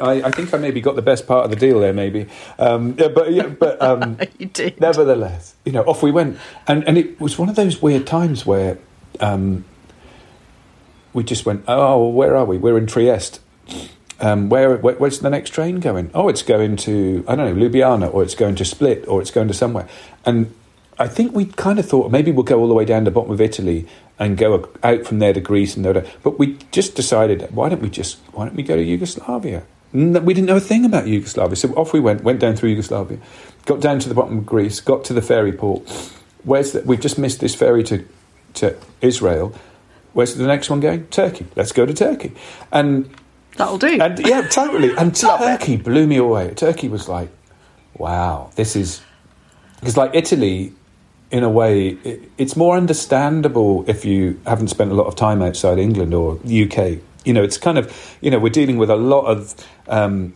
I, 0.00 0.22
I, 0.22 0.30
think 0.30 0.54
I 0.54 0.58
maybe 0.58 0.80
got 0.80 0.94
the 0.94 1.02
best 1.02 1.26
part 1.26 1.44
of 1.44 1.50
the 1.50 1.56
deal 1.56 1.80
there, 1.80 1.92
maybe. 1.92 2.28
Um, 2.56 2.94
yeah, 2.96 3.08
but 3.08 3.32
yeah, 3.32 3.48
but 3.48 3.82
um, 3.82 4.16
you 4.38 4.46
did. 4.46 4.80
Nevertheless, 4.80 5.56
you 5.64 5.72
know, 5.72 5.82
off 5.82 6.02
we 6.02 6.12
went, 6.12 6.38
and 6.68 6.86
and 6.86 6.96
it 6.96 7.20
was 7.20 7.36
one 7.36 7.48
of 7.48 7.56
those 7.56 7.82
weird 7.82 8.06
times 8.06 8.46
where 8.46 8.78
um, 9.18 9.64
we 11.12 11.24
just 11.24 11.46
went, 11.46 11.64
oh, 11.66 12.08
where 12.08 12.36
are 12.36 12.44
we? 12.44 12.58
We're 12.58 12.78
in 12.78 12.86
Trieste, 12.86 13.40
um, 14.20 14.48
where, 14.48 14.76
where, 14.76 14.94
where's 14.96 15.20
the 15.20 15.30
next 15.30 15.50
train 15.50 15.80
going? 15.80 16.10
Oh, 16.14 16.28
it's 16.28 16.42
going 16.42 16.76
to 16.78 17.24
I 17.28 17.36
don't 17.36 17.58
know 17.58 17.68
Ljubljana, 17.68 18.12
or 18.12 18.22
it's 18.22 18.34
going 18.34 18.56
to 18.56 18.64
Split, 18.64 19.06
or 19.06 19.20
it's 19.20 19.30
going 19.30 19.48
to 19.48 19.54
somewhere. 19.54 19.88
And 20.24 20.54
I 20.98 21.06
think 21.06 21.34
we 21.34 21.46
kind 21.46 21.78
of 21.78 21.88
thought 21.88 22.10
maybe 22.10 22.32
we'll 22.32 22.42
go 22.42 22.58
all 22.58 22.68
the 22.68 22.74
way 22.74 22.84
down 22.84 23.04
to 23.04 23.10
the 23.10 23.14
bottom 23.14 23.30
of 23.30 23.40
Italy 23.40 23.86
and 24.18 24.36
go 24.36 24.68
out 24.82 25.06
from 25.06 25.20
there 25.20 25.32
to 25.32 25.40
Greece 25.40 25.76
and 25.76 25.84
there. 25.84 26.04
But 26.24 26.38
we 26.38 26.58
just 26.72 26.96
decided 26.96 27.48
why 27.52 27.68
don't 27.68 27.80
we 27.80 27.90
just 27.90 28.18
why 28.32 28.46
don't 28.46 28.56
we 28.56 28.64
go 28.64 28.76
to 28.76 28.82
Yugoslavia? 28.82 29.62
We 29.92 30.34
didn't 30.34 30.46
know 30.46 30.56
a 30.56 30.60
thing 30.60 30.84
about 30.84 31.06
Yugoslavia, 31.06 31.56
so 31.56 31.72
off 31.74 31.92
we 31.92 32.00
went. 32.00 32.22
Went 32.22 32.40
down 32.40 32.56
through 32.56 32.70
Yugoslavia, 32.70 33.18
got 33.64 33.80
down 33.80 34.00
to 34.00 34.08
the 34.08 34.14
bottom 34.14 34.38
of 34.38 34.46
Greece, 34.46 34.80
got 34.80 35.04
to 35.04 35.14
the 35.14 35.22
ferry 35.22 35.52
port. 35.52 35.88
Where's 36.42 36.72
the, 36.72 36.82
we've 36.82 37.00
just 37.00 37.18
missed 37.18 37.40
this 37.40 37.54
ferry 37.54 37.84
to 37.84 38.04
to 38.54 38.76
Israel. 39.00 39.54
Where's 40.18 40.34
the 40.34 40.48
next 40.48 40.68
one 40.68 40.80
going? 40.80 41.06
Turkey. 41.06 41.46
Let's 41.54 41.70
go 41.70 41.86
to 41.86 41.94
Turkey. 41.94 42.32
And 42.72 43.08
That'll 43.56 43.78
do. 43.78 44.00
And 44.00 44.18
yeah, 44.18 44.48
totally. 44.48 44.92
And 44.96 45.14
Turkey 45.16 45.76
blew 45.76 46.08
me 46.08 46.16
away. 46.16 46.54
Turkey 46.54 46.88
was 46.88 47.08
like, 47.08 47.28
wow, 47.94 48.50
this 48.56 48.74
is 48.74 49.00
because 49.78 49.96
like 49.96 50.10
Italy, 50.16 50.72
in 51.30 51.44
a 51.44 51.48
way, 51.48 51.90
it, 52.02 52.32
it's 52.36 52.56
more 52.56 52.76
understandable 52.76 53.88
if 53.88 54.04
you 54.04 54.40
haven't 54.44 54.70
spent 54.70 54.90
a 54.90 54.94
lot 54.94 55.06
of 55.06 55.14
time 55.14 55.40
outside 55.40 55.78
England 55.78 56.12
or 56.12 56.32
UK. 56.38 56.98
You 57.24 57.32
know, 57.32 57.44
it's 57.44 57.56
kind 57.56 57.78
of 57.78 58.18
you 58.20 58.32
know 58.32 58.40
we're 58.40 58.48
dealing 58.48 58.76
with 58.76 58.90
a 58.90 58.96
lot 58.96 59.26
of. 59.26 59.54
Um, 59.86 60.34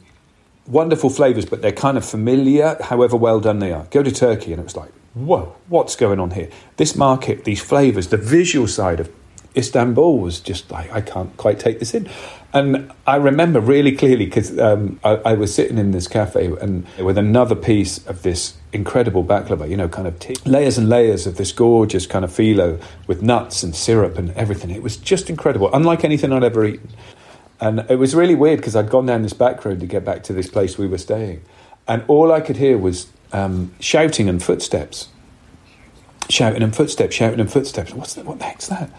wonderful 0.65 1.11
flavors, 1.11 1.45
but 1.45 1.61
they're 1.61 1.73
kind 1.73 1.97
of 1.97 2.05
familiar, 2.05 2.77
however 2.83 3.17
well 3.17 3.41
done 3.41 3.59
they 3.59 3.73
are. 3.73 3.83
Go 3.91 4.01
to 4.05 4.13
Turkey, 4.13 4.53
and 4.53 4.61
it 4.61 4.63
was 4.63 4.77
like, 4.77 4.93
whoa, 5.13 5.57
what's 5.67 5.97
going 5.97 6.21
on 6.21 6.31
here? 6.31 6.49
This 6.77 6.95
market, 6.95 7.43
these 7.43 7.61
flavors, 7.61 8.07
the 8.09 8.17
visual 8.17 8.69
side 8.69 9.01
of 9.01 9.11
Istanbul 9.57 10.19
was 10.19 10.41
just 10.41 10.71
like, 10.71 10.91
I 10.93 11.01
can't 11.01 11.37
quite 11.37 11.59
take 11.59 11.79
this 11.79 11.95
in. 11.95 12.09
And 12.55 12.93
I 13.07 13.17
remember 13.17 13.61
really 13.61 13.93
clearly 13.93 14.27
because 14.27 14.59
um, 14.59 15.01
I, 15.05 15.15
I, 15.17 15.35
was 15.35 15.55
sitting 15.55 15.79
in 15.79 15.93
this 15.93 16.07
cafe 16.07 16.53
and 16.61 16.87
with 16.99 17.17
another 17.17 17.55
piece 17.55 18.07
of 18.07 18.23
this 18.23 18.55
incredible 18.75 19.25
baklava, 19.25 19.69
you 19.69 19.77
know, 19.77 19.89
kind 19.89 20.07
of 20.07 20.47
layers 20.47 20.77
and 20.77 20.89
layers 20.89 21.27
of 21.27 21.39
this 21.39 21.51
gorgeous 21.51 22.07
kind 22.07 22.27
of 22.27 22.31
phyllo 22.31 22.83
with 23.07 23.23
nuts 23.23 23.63
and 23.63 23.75
syrup 23.75 24.19
and 24.19 24.33
everything. 24.33 24.69
It 24.71 24.83
was 24.83 24.99
just 24.99 25.31
incredible, 25.31 25.71
unlike 25.73 26.05
anything 26.05 26.31
I'd 26.31 26.45
ever 26.45 26.65
eaten. 26.67 26.91
And 27.59 27.87
it 27.89 27.97
was 27.97 28.15
really 28.15 28.35
weird 28.35 28.59
because 28.59 28.77
I'd 28.77 28.91
gone 28.91 29.07
down 29.07 29.23
this 29.23 29.33
back 29.33 29.65
road 29.65 29.81
to 29.81 29.87
get 29.87 30.05
back 30.05 30.23
to 30.25 30.35
this 30.35 30.51
place 30.51 30.77
we 30.77 30.87
were 30.87 30.99
staying. 30.99 31.43
And 31.89 32.05
all 32.07 32.33
I 32.33 32.41
could 32.41 32.57
hear 32.57 32.77
was 32.77 33.09
um, 33.33 33.73
shouting 33.81 34.29
and 34.29 34.43
footsteps. 34.43 35.09
Shouting 36.29 36.63
and 36.63 36.75
footsteps, 36.75 37.15
shouting 37.15 37.41
and 37.41 37.51
footsteps. 37.51 37.95
What's 37.95 38.15
that? 38.15 38.27
What 38.27 38.41
the 38.41 38.45
heck's 38.45 38.69
that? 38.69 38.91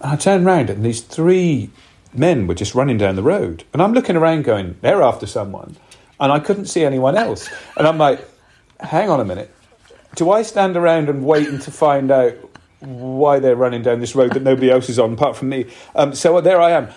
And 0.00 0.12
I 0.12 0.16
turned 0.16 0.46
around 0.46 0.70
and 0.70 0.84
these 0.84 1.00
three 1.00 1.70
men 2.12 2.46
were 2.46 2.54
just 2.54 2.74
running 2.74 2.98
down 2.98 3.16
the 3.16 3.22
road. 3.22 3.64
And 3.72 3.82
I'm 3.82 3.92
looking 3.92 4.16
around 4.16 4.44
going, 4.44 4.76
they're 4.80 5.02
after 5.02 5.26
someone. 5.26 5.76
And 6.20 6.32
I 6.32 6.40
couldn't 6.40 6.66
see 6.66 6.84
anyone 6.84 7.16
else. 7.16 7.48
And 7.76 7.86
I'm 7.86 7.98
like, 7.98 8.26
hang 8.80 9.10
on 9.10 9.20
a 9.20 9.24
minute. 9.24 9.54
Do 10.14 10.30
I 10.30 10.42
stand 10.42 10.76
around 10.76 11.08
and 11.08 11.24
wait 11.24 11.60
to 11.62 11.70
find 11.70 12.10
out 12.10 12.34
why 12.80 13.40
they're 13.40 13.56
running 13.56 13.82
down 13.82 13.98
this 13.98 14.14
road 14.14 14.32
that 14.32 14.42
nobody 14.42 14.70
else 14.70 14.88
is 14.88 14.98
on 14.98 15.12
apart 15.12 15.36
from 15.36 15.48
me? 15.48 15.66
Um, 15.94 16.14
so 16.14 16.40
there 16.40 16.60
I 16.60 16.72
am. 16.72 16.88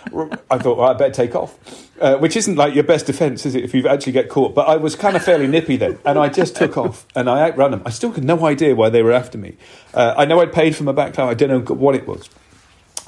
I 0.50 0.58
thought, 0.58 0.78
well, 0.78 0.90
I 0.90 0.94
better 0.94 1.14
take 1.14 1.36
off. 1.36 1.58
Uh, 2.00 2.18
which 2.18 2.36
isn't 2.36 2.56
like 2.56 2.74
your 2.74 2.84
best 2.84 3.06
defence, 3.06 3.46
is 3.46 3.54
it, 3.54 3.64
if 3.64 3.76
you 3.76 3.88
actually 3.88 4.14
get 4.14 4.28
caught? 4.28 4.56
But 4.56 4.68
I 4.68 4.78
was 4.78 4.96
kind 4.96 5.16
of 5.16 5.24
fairly 5.24 5.46
nippy 5.46 5.76
then, 5.78 6.00
and 6.04 6.18
I 6.18 6.30
just 6.30 6.56
took 6.56 6.76
off 6.76 7.06
and 7.16 7.30
I 7.30 7.48
outrun 7.48 7.70
them. 7.70 7.84
I 7.86 7.92
still 7.92 8.12
had 8.12 8.24
no 8.24 8.44
idea 8.44 8.74
why 8.74 8.90
they 8.90 9.04
were 9.04 9.12
after 9.12 9.38
me. 9.38 9.56
Uh, 9.94 10.16
I 10.18 10.26
know 10.26 10.42
I'd 10.42 10.52
paid 10.52 10.76
for 10.76 10.84
my 10.84 10.94
back 10.94 11.14
car, 11.14 11.30
I 11.30 11.36
don't 11.36 11.50
know 11.50 11.76
what 11.76 11.94
it 11.94 12.08
was. 12.08 12.28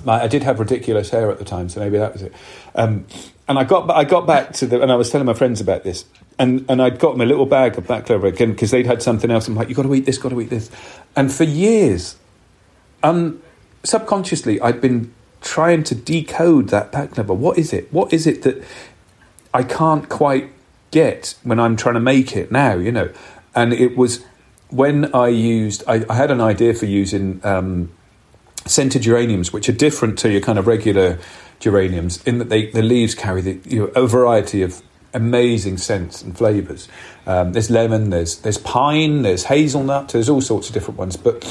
I 0.08 0.27
did 0.27 0.43
have 0.43 0.60
ridiculous 0.60 1.10
hair 1.10 1.32
at 1.32 1.39
the 1.39 1.45
time, 1.45 1.69
so 1.69 1.79
maybe 1.79 1.97
that 1.97 2.13
was 2.13 2.23
it. 2.23 2.34
Um, 2.75 3.06
and 3.47 3.60
I 3.60 3.63
got 3.63 3.89
I 3.89 4.03
got 4.03 4.25
back 4.25 4.53
to 4.53 4.65
the 4.65 4.82
and 4.82 4.91
I 4.91 4.95
was 4.95 5.10
telling 5.10 5.25
my 5.25 5.34
friends 5.34 5.62
about 5.62 5.84
this, 5.84 6.06
and 6.39 6.65
and 6.69 6.82
I'd 6.82 6.99
got 6.99 7.17
my 7.17 7.25
little 7.25 7.45
bag 7.45 7.77
of 7.77 7.86
baklava 7.86 8.25
again 8.25 8.51
because 8.51 8.71
they'd 8.71 8.86
had 8.86 9.01
something 9.01 9.29
else. 9.29 9.47
I'm 9.47 9.56
like, 9.56 9.69
you 9.69 9.75
got 9.75 9.84
to 9.84 9.93
eat 9.93 10.06
this, 10.06 10.17
got 10.17 10.29
to 10.29 10.41
eat 10.41 10.49
this, 10.49 10.69
and 11.15 11.32
for 11.32 11.43
years, 11.43 12.17
um, 13.01 13.41
subconsciously, 13.84 14.60
I'd 14.62 14.82
been 14.82 15.13
trying 15.41 15.84
to 15.84 15.95
decode 15.95 16.69
that 16.69 16.91
baklava. 16.91 17.36
What 17.36 17.58
is 17.58 17.73
it? 17.73 17.91
What 17.91 18.13
is 18.13 18.25
it 18.27 18.43
that 18.43 18.63
I 19.53 19.63
can't 19.63 20.10
quite 20.10 20.49
get 20.91 21.36
when 21.43 21.60
I'm 21.60 21.75
trying 21.75 21.95
to 21.95 22.01
make 22.01 22.36
it 22.36 22.51
now? 22.51 22.75
You 22.75 22.91
know, 22.91 23.10
and 23.53 23.73
it 23.73 23.97
was 23.97 24.25
when 24.69 25.13
I 25.13 25.27
used 25.27 25.84
I, 25.88 26.06
I 26.10 26.15
had 26.15 26.32
an 26.32 26.41
idea 26.41 26.73
for 26.73 26.86
using. 26.86 27.41
Um, 27.43 27.91
scented 28.65 29.02
geraniums, 29.02 29.52
which 29.52 29.69
are 29.69 29.73
different 29.73 30.17
to 30.19 30.32
your 30.32 30.41
kind 30.41 30.58
of 30.60 30.67
regular 30.67 31.19
geraniums, 31.60 32.21
in 32.23 32.38
that 32.39 32.49
they, 32.49 32.67
the 32.71 32.82
leaves 32.82 33.15
carry 33.15 33.41
the, 33.41 33.60
you 33.65 33.80
know, 33.80 33.91
a 33.95 34.08
variety 34.08 34.62
of 34.62 34.82
amazing 35.13 35.78
scents 35.78 36.21
and 36.21 36.38
flavors. 36.38 36.88
Um, 37.26 37.54
there's 37.54 37.69
lemon, 37.69 38.10
there's 38.10 38.38
there's 38.39 38.58
pine, 38.58 39.21
there's 39.21 39.45
hazelnut, 39.45 40.10
there's 40.10 40.30
all 40.30 40.41
sorts 40.41 40.67
of 40.69 40.73
different 40.73 40.99
ones. 40.99 41.17
But 41.17 41.41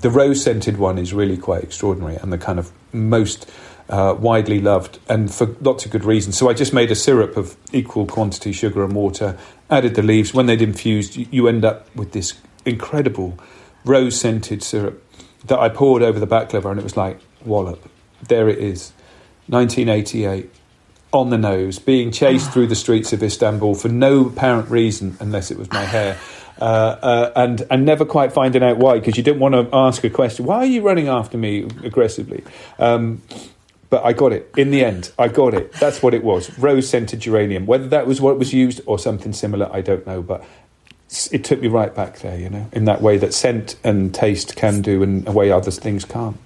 the 0.00 0.10
rose 0.10 0.42
scented 0.42 0.78
one 0.78 0.98
is 0.98 1.12
really 1.12 1.36
quite 1.36 1.62
extraordinary 1.62 2.16
and 2.16 2.32
the 2.32 2.38
kind 2.38 2.58
of 2.58 2.72
most 2.92 3.50
uh, 3.88 4.16
widely 4.18 4.60
loved, 4.60 4.98
and 5.08 5.32
for 5.32 5.54
lots 5.60 5.84
of 5.84 5.90
good 5.90 6.04
reasons. 6.04 6.38
So 6.38 6.48
I 6.48 6.54
just 6.54 6.72
made 6.72 6.90
a 6.90 6.94
syrup 6.94 7.36
of 7.36 7.56
equal 7.72 8.06
quantity 8.06 8.52
sugar 8.52 8.84
and 8.84 8.94
water, 8.94 9.36
added 9.68 9.96
the 9.96 10.02
leaves. 10.02 10.32
When 10.32 10.46
they'd 10.46 10.62
infused, 10.62 11.16
you, 11.16 11.26
you 11.30 11.48
end 11.48 11.64
up 11.64 11.94
with 11.94 12.12
this 12.12 12.34
incredible 12.64 13.38
rose 13.84 14.18
scented 14.18 14.62
syrup 14.62 15.04
that 15.46 15.58
I 15.58 15.68
poured 15.68 16.02
over 16.02 16.18
the 16.18 16.26
back 16.26 16.50
baklava, 16.50 16.70
and 16.70 16.80
it 16.80 16.82
was 16.82 16.96
like 16.96 17.20
wallop. 17.44 17.88
There 18.28 18.48
it 18.48 18.58
is, 18.58 18.92
1988, 19.48 20.50
on 21.12 21.30
the 21.30 21.38
nose, 21.38 21.78
being 21.78 22.12
chased 22.12 22.52
through 22.52 22.66
the 22.66 22.76
streets 22.76 23.12
of 23.12 23.22
Istanbul 23.22 23.74
for 23.74 23.88
no 23.88 24.26
apparent 24.26 24.68
reason, 24.70 25.16
unless 25.20 25.50
it 25.50 25.58
was 25.58 25.70
my 25.72 25.82
hair. 25.82 26.18
Uh, 26.60 26.64
uh, 26.64 27.32
and 27.36 27.66
and 27.70 27.86
never 27.86 28.04
quite 28.04 28.32
finding 28.32 28.62
out 28.62 28.76
why, 28.76 28.98
because 28.98 29.16
you 29.16 29.22
didn't 29.22 29.40
want 29.40 29.54
to 29.54 29.68
ask 29.74 30.04
a 30.04 30.10
question. 30.10 30.44
Why 30.44 30.58
are 30.58 30.66
you 30.66 30.82
running 30.82 31.08
after 31.08 31.38
me 31.38 31.62
aggressively? 31.82 32.44
Um, 32.78 33.22
but 33.88 34.04
I 34.04 34.12
got 34.12 34.32
it 34.32 34.52
in 34.56 34.70
the 34.70 34.84
end. 34.84 35.10
I 35.18 35.28
got 35.28 35.52
it. 35.52 35.72
That's 35.72 36.02
what 36.02 36.14
it 36.14 36.22
was. 36.22 36.56
Rose 36.58 36.88
scented 36.88 37.20
geranium. 37.20 37.66
Whether 37.66 37.88
that 37.88 38.06
was 38.06 38.20
what 38.20 38.38
was 38.38 38.52
used 38.52 38.80
or 38.86 38.98
something 38.98 39.32
similar, 39.32 39.68
I 39.72 39.80
don't 39.80 40.06
know. 40.06 40.22
But 40.22 40.44
it 41.32 41.44
took 41.44 41.60
me 41.60 41.68
right 41.68 41.94
back 41.94 42.20
there, 42.20 42.38
you 42.38 42.48
know, 42.48 42.66
in 42.72 42.84
that 42.84 43.02
way 43.02 43.18
that 43.18 43.34
scent 43.34 43.76
and 43.82 44.14
taste 44.14 44.56
can 44.56 44.82
do, 44.82 45.02
and 45.02 45.26
a 45.28 45.32
way 45.32 45.50
other 45.50 45.70
things 45.70 46.04
can't. 46.04 46.36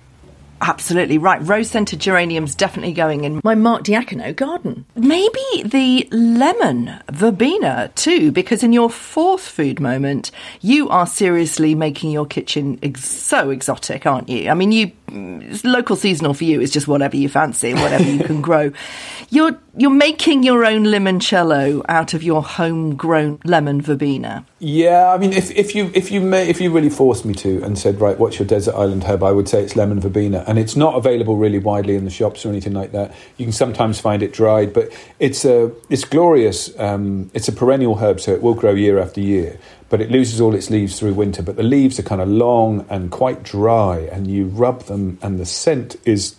Absolutely 0.61 1.19
right. 1.19 1.43
Rose 1.43 1.69
scented 1.69 2.01
geraniums 2.01 2.55
definitely 2.55 2.95
going 2.95 3.25
in 3.25 3.41
my 3.45 3.55
Mark 3.55 3.83
Diacono 3.83 4.35
garden. 4.35 4.87
Maybe 4.95 5.63
the 5.63 6.09
lemon 6.11 6.91
verbena 7.11 7.91
too, 7.95 8.33
because 8.33 8.63
in 8.63 8.73
your 8.73 8.89
fourth 8.89 9.47
food 9.47 9.79
moment, 9.79 10.31
you 10.63 10.89
are 10.89 11.07
seriously 11.07 11.75
making 11.75 12.13
your 12.13 12.25
kitchen 12.25 12.79
ex- 12.83 13.05
so 13.05 13.51
exotic, 13.51 14.07
aren't 14.07 14.31
you? 14.31 14.49
I 14.49 14.55
mean, 14.55 14.73
you 14.73 14.93
local 15.11 15.97
seasonal 15.97 16.35
for 16.35 16.45
you 16.45 16.61
is 16.61 16.71
just 16.71 16.89
whatever 16.89 17.17
you 17.17 17.29
fancy, 17.29 17.75
whatever 17.75 18.05
you 18.05 18.25
can 18.25 18.41
grow. 18.41 18.73
You're 19.31 19.59
you're 19.77 19.91
making 19.91 20.45
your 20.45 20.65
own 20.65 20.85
limoncello 20.85 21.83
out 21.89 22.15
of 22.15 22.23
your 22.23 22.43
homegrown 22.43 23.41
lemon 23.45 23.81
verbena. 23.81 24.47
Yeah, 24.61 25.13
I 25.13 25.19
mean, 25.19 25.33
if, 25.33 25.51
if 25.51 25.75
you 25.75 25.91
if 25.95 26.13
you 26.13 26.21
may, 26.21 26.49
if 26.49 26.61
you 26.61 26.71
really 26.71 26.91
forced 26.91 27.25
me 27.25 27.35
to 27.35 27.61
and 27.65 27.77
said, 27.77 28.01
right, 28.01 28.17
what's 28.17 28.39
your 28.39 28.47
desert 28.47 28.77
island 28.77 29.03
herb? 29.03 29.25
I 29.25 29.33
would 29.33 29.49
say 29.49 29.63
it's 29.63 29.75
lemon 29.75 29.99
verbena, 29.99 30.45
and 30.47 30.59
it's 30.59 30.77
not 30.77 30.95
available 30.95 31.37
really 31.37 31.59
widely 31.59 31.97
in 31.97 32.05
the 32.05 32.11
shops 32.11 32.47
or 32.47 32.51
anything 32.51 32.73
like 32.73 32.93
that. 32.93 33.13
You 33.37 33.47
can 33.47 33.53
sometimes 33.53 33.99
find 33.99 34.23
it 34.23 34.33
dried, 34.33 34.73
but 34.73 34.91
it's 35.19 35.45
a 35.45 35.73
it's 35.91 36.05
glorious. 36.05 36.71
Um, 36.79 37.31
it's 37.35 37.49
a 37.49 37.53
perennial 37.53 37.97
herb, 37.97 38.21
so 38.21 38.33
it 38.33 38.43
will 38.43 38.55
grow 38.55 38.75
year 38.75 39.01
after 39.01 39.21
year. 39.21 39.59
But 39.95 40.01
it 40.01 40.11
loses 40.11 40.41
all 40.41 40.57
its 40.57 40.71
leaves 40.71 40.99
through 40.99 41.15
winter. 41.15 41.41
But 41.41 41.55
the 41.55 41.63
leaves 41.63 42.01
are 42.01 42.03
kind 42.03 42.21
of 42.21 42.27
long 42.29 42.85
and 42.91 43.13
quite 43.13 43.45
dry, 43.45 43.99
and 44.11 44.27
you 44.27 44.47
rub 44.47 44.87
them, 44.87 45.21
and 45.23 45.39
the 45.39 45.47
scent 45.47 45.95
is 46.05 46.35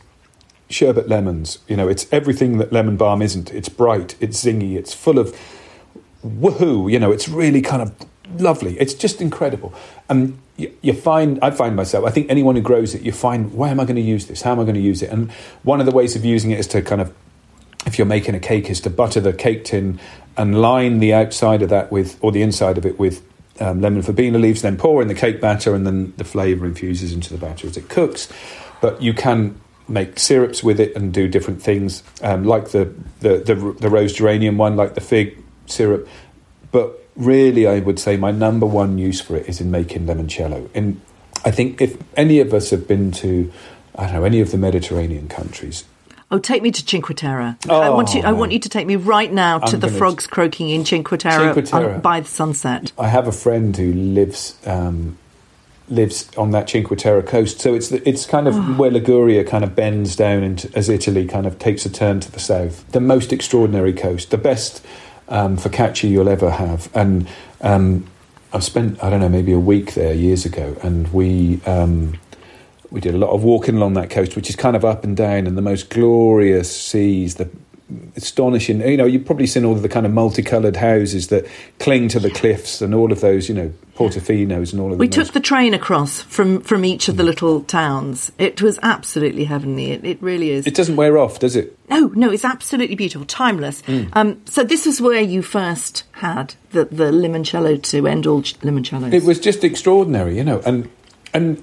sherbet 0.70 1.08
lemons. 1.08 1.60
You 1.70 1.78
know, 1.78 1.88
it's 1.88 2.06
everything 2.12 2.58
that 2.58 2.74
lemon 2.74 2.98
balm 2.98 3.22
isn't. 3.22 3.54
It's 3.54 3.70
bright, 3.70 4.18
it's 4.20 4.44
zingy, 4.44 4.76
it's 4.76 4.94
full 4.94 5.18
of 5.18 5.34
woohoo. 6.22 6.92
You 6.92 7.00
know, 7.00 7.14
it's 7.14 7.30
really 7.30 7.62
kind 7.62 7.82
of 7.82 7.96
lovely. 8.38 8.78
It's 8.78 8.94
just 8.94 9.22
incredible. 9.22 9.74
And 10.10 10.38
you, 10.58 10.76
you, 10.82 10.92
find, 10.92 11.40
I 11.42 11.52
find 11.52 11.78
myself, 11.78 12.04
I 12.04 12.10
think 12.10 12.30
anyone 12.30 12.58
who 12.58 12.62
grows 12.62 12.94
it, 12.94 13.04
you 13.04 13.14
find, 13.14 13.54
where 13.54 13.72
am 13.72 13.80
I 13.80 13.86
going 13.86 13.96
to 13.96 14.02
use 14.02 14.28
this? 14.28 14.42
How 14.42 14.52
am 14.52 14.60
I 14.60 14.64
going 14.64 14.76
to 14.76 14.82
use 14.82 15.02
it? 15.02 15.12
And 15.12 15.32
one 15.64 15.80
of 15.80 15.86
the 15.86 15.94
ways 15.94 16.18
of 16.18 16.26
using 16.26 16.52
it 16.52 16.60
is 16.60 16.68
to 16.68 16.82
kind 16.82 17.00
of, 17.00 17.14
if 17.86 17.98
you're 17.98 18.06
making 18.06 18.36
a 18.36 18.40
cake, 18.42 18.70
is 18.70 18.82
to 18.82 18.90
butter 18.90 19.22
the 19.22 19.32
cake 19.32 19.64
tin 19.64 19.98
and 20.36 20.60
line 20.62 21.00
the 21.00 21.14
outside 21.14 21.62
of 21.62 21.70
that 21.70 21.90
with, 21.90 22.18
or 22.20 22.34
the 22.34 22.42
inside 22.42 22.78
of 22.78 22.86
it 22.86 23.00
with 23.00 23.24
um, 23.60 23.82
lemon 23.82 24.02
verbena 24.02 24.38
leaves, 24.38 24.62
then 24.62 24.78
pour 24.78 25.02
in 25.02 25.08
the 25.08 25.16
cake 25.16 25.40
batter, 25.40 25.74
and 25.74 25.86
then 25.86 26.14
the 26.18 26.24
flavour 26.24 26.66
infuses 26.66 27.14
into 27.14 27.32
the 27.32 27.40
batter 27.40 27.68
as 27.68 27.78
it 27.78 27.90
cooks. 27.90 28.32
But 28.82 29.02
you 29.02 29.14
can 29.14 29.60
make 29.88 30.20
syrups 30.20 30.64
with 30.64 30.80
it 30.80 30.96
and 30.96 31.14
do 31.14 31.28
different 31.28 31.62
things, 31.62 32.04
um, 32.22 32.44
like 32.44 32.70
the, 32.70 32.94
the, 33.20 33.38
the, 33.38 33.56
the 33.80 33.90
rose 33.90 34.14
geranium 34.14 34.58
one, 34.58 34.76
like 34.76 34.96
the 34.96 35.02
fig 35.02 35.38
syrup. 35.68 36.08
But 36.72 37.00
really, 37.16 37.68
I 37.68 37.80
would 37.80 38.00
say 38.00 38.18
my 38.18 38.32
number 38.32 38.66
one 38.66 38.98
use 38.98 39.22
for 39.22 39.36
it 39.36 39.48
is 39.48 39.62
in 39.62 39.72
making 39.72 40.06
limoncello. 40.08 40.70
And 40.74 41.00
I 41.46 41.52
think 41.52 41.82
if 41.82 41.98
any 42.18 42.40
of 42.40 42.54
us 42.54 42.72
have 42.72 42.88
been 42.88 43.12
to, 43.12 43.52
I 43.96 44.06
don't 44.06 44.16
know, 44.16 44.24
any 44.24 44.42
of 44.42 44.52
the 44.52 44.58
Mediterranean 44.58 45.28
countries, 45.28 45.86
Oh, 46.36 46.40
take 46.40 46.62
me 46.62 46.70
to 46.70 46.84
Cinque 46.86 47.16
Terre. 47.16 47.58
Oh, 47.70 47.80
I 47.80 47.90
want 47.92 48.14
you. 48.14 48.22
I 48.22 48.34
want 48.34 48.52
you 48.52 48.60
to 48.60 48.68
take 48.68 48.86
me 48.86 48.98
right 48.98 49.32
now 49.32 49.60
to 49.60 49.76
I'm 49.76 49.80
the 49.80 49.88
frogs 49.88 50.28
croaking 50.28 50.70
in 50.70 50.84
Cinque 50.84 51.18
Terre, 51.18 51.54
Cinque 51.54 51.66
Terre. 51.66 51.94
on- 51.94 52.02
by 52.02 52.20
the 52.20 52.28
sunset. 52.28 52.92
I 53.00 53.08
have 53.08 53.26
a 53.26 53.32
friend 53.32 53.76
who 53.78 53.94
lives 53.94 54.58
um, 54.66 55.18
lives 55.88 56.30
on 56.36 56.52
that 56.52 56.70
Cinque 56.70 56.98
Terre 56.98 57.22
coast. 57.24 57.62
So 57.62 57.74
it's 57.74 57.88
the, 57.88 58.06
it's 58.08 58.26
kind 58.26 58.50
of 58.50 58.78
where 58.78 58.92
Liguria 59.00 59.46
kind 59.46 59.64
of 59.64 59.78
bends 59.78 60.18
down 60.18 60.44
into 60.44 60.70
as 60.76 60.90
Italy 60.90 61.26
kind 61.26 61.46
of 61.46 61.58
takes 61.58 61.86
a 61.86 61.90
turn 61.90 62.20
to 62.20 62.30
the 62.30 62.42
south. 62.42 62.86
The 62.92 63.00
most 63.00 63.32
extraordinary 63.32 63.94
coast, 63.94 64.30
the 64.32 64.38
best 64.38 64.86
um, 65.30 65.56
focaccia 65.56 66.10
you'll 66.10 66.28
ever 66.28 66.52
have. 66.52 66.90
And 66.94 67.30
um, 67.62 68.08
I've 68.52 68.66
spent 68.66 69.02
I 69.02 69.10
don't 69.10 69.22
know 69.22 69.30
maybe 69.30 69.54
a 69.54 69.60
week 69.60 69.94
there 69.94 70.14
years 70.14 70.46
ago, 70.46 70.76
and 70.84 71.14
we. 71.14 71.62
Um, 71.66 72.20
we 72.92 73.02
did 73.02 73.14
a 73.14 73.18
lot 73.18 73.32
of 73.32 73.44
walking 73.44 73.76
along 73.76 73.94
that 73.94 74.10
coast, 74.10 74.36
which 74.36 74.50
is 74.50 74.56
kind 74.56 74.76
of 74.76 74.86
up 74.86 75.04
and 75.04 75.16
down, 75.16 75.48
and 75.48 75.58
the 75.58 75.62
most 75.62 75.90
glorious 75.90 76.76
seas, 76.76 77.36
the 77.36 77.50
astonishing. 78.16 78.82
You 78.82 78.98
know, 78.98 79.06
you've 79.06 79.26
probably 79.26 79.48
seen 79.48 79.66
all 79.66 79.74
of 79.74 79.82
the 79.82 79.90
kind 79.90 80.06
of 80.06 80.12
multicoloured 80.12 80.76
houses 80.76 81.28
that 81.28 81.46
cling 81.80 82.08
to 82.10 82.20
the 82.20 82.30
cliffs, 82.30 82.82
and 82.82 82.96
all 82.96 83.12
of 83.12 83.22
those, 83.22 83.48
you 83.48 83.56
know, 83.56 83.72
Portofinos 83.96 84.72
and 84.74 84.82
all 84.82 84.92
of 84.92 85.00
We 85.00 85.08
took 85.08 85.32
the 85.34 85.40
train 85.40 85.74
across 85.74 86.22
from 86.22 86.62
from 86.62 86.84
each 86.84 87.08
of 87.08 87.18
the 87.18 87.24
little 87.24 87.62
towns. 87.62 88.32
It 88.38 88.62
was 88.62 88.80
absolutely 88.82 89.46
heavenly. 89.46 89.92
It, 89.92 90.06
it 90.06 90.22
really 90.22 90.50
is. 90.52 90.68
It 90.68 90.76
doesn't 90.76 90.96
wear 90.96 91.18
off, 91.18 91.40
does 91.40 91.56
it? 91.56 91.78
no, 91.90 92.08
no, 92.16 92.32
it's 92.32 92.46
absolutely 92.46 92.96
beautiful, 92.96 93.26
timeless. 93.26 93.82
Mm. 93.84 94.10
Um, 94.14 94.42
so 94.46 94.64
this 94.64 94.88
is 94.88 95.00
where 95.00 95.22
you 95.22 95.42
first 95.42 96.04
had 96.14 96.56
the 96.72 96.86
the 96.86 97.12
limoncello 97.12 97.82
to 97.92 98.08
end 98.08 98.28
all 98.28 98.42
limoncellos. 98.42 99.14
It 99.14 99.24
was 99.24 99.40
just 99.40 99.64
extraordinary, 99.64 100.36
you 100.38 100.44
know, 100.44 100.62
and 100.66 100.90
and 101.34 101.62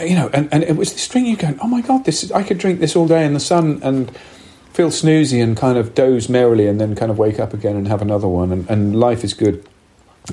you 0.00 0.14
know, 0.14 0.30
and, 0.32 0.48
and 0.52 0.62
it 0.62 0.76
was 0.76 0.92
this 0.92 1.06
thing 1.06 1.26
you 1.26 1.36
going, 1.36 1.58
oh 1.60 1.68
my 1.68 1.80
god, 1.80 2.04
this 2.04 2.22
is, 2.22 2.32
I 2.32 2.42
could 2.42 2.58
drink 2.58 2.80
this 2.80 2.96
all 2.96 3.06
day 3.06 3.24
in 3.24 3.34
the 3.34 3.40
sun 3.40 3.80
and 3.82 4.14
feel 4.72 4.88
snoozy 4.88 5.42
and 5.42 5.56
kind 5.56 5.78
of 5.78 5.94
doze 5.94 6.28
merrily, 6.28 6.66
and 6.66 6.80
then 6.80 6.94
kind 6.94 7.10
of 7.10 7.18
wake 7.18 7.38
up 7.38 7.54
again 7.54 7.76
and 7.76 7.86
have 7.88 8.02
another 8.02 8.28
one, 8.28 8.52
and, 8.52 8.68
and 8.68 8.98
life 8.98 9.22
is 9.22 9.34
good. 9.34 9.66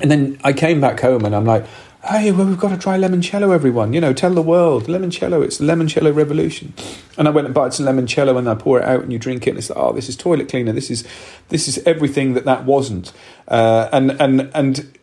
And 0.00 0.10
then 0.10 0.38
I 0.42 0.52
came 0.52 0.80
back 0.80 1.00
home 1.00 1.24
and 1.24 1.36
I'm 1.36 1.44
like, 1.44 1.66
hey, 2.04 2.32
well, 2.32 2.46
we've 2.46 2.58
got 2.58 2.70
to 2.70 2.78
try 2.78 2.98
limoncello, 2.98 3.54
everyone. 3.54 3.92
You 3.92 4.00
know, 4.00 4.12
tell 4.12 4.32
the 4.32 4.42
world 4.42 4.84
limoncello. 4.84 5.44
It's 5.44 5.58
the 5.58 5.66
limoncello 5.66 6.14
revolution. 6.14 6.72
And 7.18 7.28
I 7.28 7.30
went 7.30 7.46
and 7.46 7.54
bought 7.54 7.74
some 7.74 7.86
limoncello 7.86 8.38
and 8.38 8.48
I 8.48 8.54
pour 8.54 8.80
it 8.80 8.84
out 8.84 9.02
and 9.02 9.12
you 9.12 9.18
drink 9.18 9.46
it. 9.46 9.50
And 9.50 9.58
it's 9.58 9.70
like, 9.70 9.78
oh, 9.78 9.92
this 9.92 10.08
is 10.08 10.16
toilet 10.16 10.48
cleaner. 10.48 10.72
This 10.72 10.90
is 10.90 11.06
this 11.50 11.68
is 11.68 11.78
everything 11.86 12.34
that 12.34 12.44
that 12.46 12.64
wasn't. 12.64 13.12
Uh, 13.46 13.88
and 13.92 14.12
and 14.12 14.50
and 14.54 14.98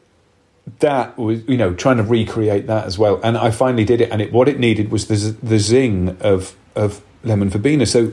that 0.80 1.18
was 1.18 1.48
you 1.48 1.58
know 1.58 1.74
trying 1.74 1.98
to 1.98 2.04
recreate 2.04 2.68
that 2.68 2.86
as 2.86 2.98
well. 2.98 3.20
And 3.24 3.38
I 3.38 3.52
finally 3.52 3.86
did 3.86 4.02
it. 4.02 4.12
And 4.12 4.22
it 4.22 4.32
what 4.32 4.48
it 4.48 4.60
needed 4.60 4.92
was 4.92 5.08
the 5.08 5.36
the 5.44 5.60
zing 5.60 6.18
of 6.22 6.56
of 6.76 7.02
lemon 7.24 7.50
verbena. 7.50 7.86
So 7.86 8.12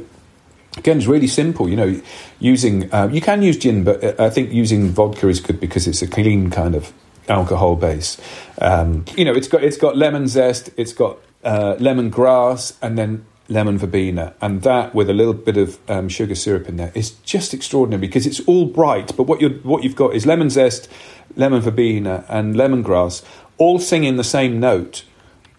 again, 0.77 0.99
it's 0.99 1.07
really 1.07 1.27
simple. 1.27 1.69
You 1.69 1.77
know, 1.77 2.01
using 2.39 2.93
uh, 2.93 3.09
you 3.13 3.21
can 3.21 3.43
use 3.43 3.57
gin, 3.57 3.85
but 3.85 4.03
uh, 4.03 4.25
I 4.25 4.31
think 4.31 4.53
using 4.53 4.91
vodka 4.91 5.29
is 5.29 5.41
good 5.41 5.61
because 5.61 5.87
it's 5.87 6.03
a 6.03 6.07
clean 6.07 6.51
kind 6.51 6.75
of 6.75 6.93
alcohol 7.29 7.77
base. 7.77 8.19
Um, 8.61 9.05
you 9.17 9.25
know, 9.25 9.35
it's 9.35 9.49
got 9.49 9.63
it's 9.63 9.77
got 9.77 9.97
lemon 9.97 10.29
zest, 10.29 10.71
it's 10.77 10.93
got 10.93 11.19
uh, 11.45 11.77
lemon 11.79 12.11
grass, 12.11 12.77
and 12.83 12.97
then 12.97 13.27
lemon 13.49 13.79
verbena, 13.79 14.35
and 14.41 14.63
that 14.63 14.95
with 14.95 15.09
a 15.09 15.13
little 15.13 15.35
bit 15.35 15.57
of 15.57 15.79
um, 15.89 16.09
sugar 16.09 16.35
syrup 16.35 16.69
in 16.69 16.77
there 16.77 16.93
is 16.95 17.11
just 17.25 17.55
extraordinary 17.55 18.01
because 18.01 18.27
it's 18.27 18.41
all 18.41 18.67
bright. 18.67 19.17
But 19.17 19.25
what 19.25 19.41
you 19.41 19.61
what 19.63 19.85
you've 19.85 19.97
got 19.97 20.15
is 20.15 20.27
lemon 20.27 20.51
zest, 20.51 20.89
lemon 21.37 21.61
verbena, 21.61 22.25
and 22.29 22.55
lemongrass 22.55 23.23
all 23.59 23.79
singing 23.79 24.17
the 24.17 24.25
same 24.25 24.61
note, 24.61 25.05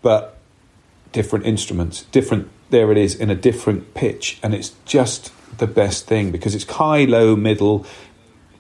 but 0.02 0.38
different 1.12 1.46
instruments, 1.46 2.04
different. 2.12 2.50
There 2.70 2.92
it 2.92 2.98
is 2.98 3.16
in 3.16 3.30
a 3.30 3.36
different 3.36 3.94
pitch, 3.94 4.40
and 4.44 4.54
it's 4.54 4.74
just 4.84 5.32
the 5.58 5.68
best 5.68 6.06
thing 6.06 6.32
because 6.32 6.54
it's 6.54 6.66
high, 6.66 7.06
low, 7.06 7.36
middle, 7.36 7.86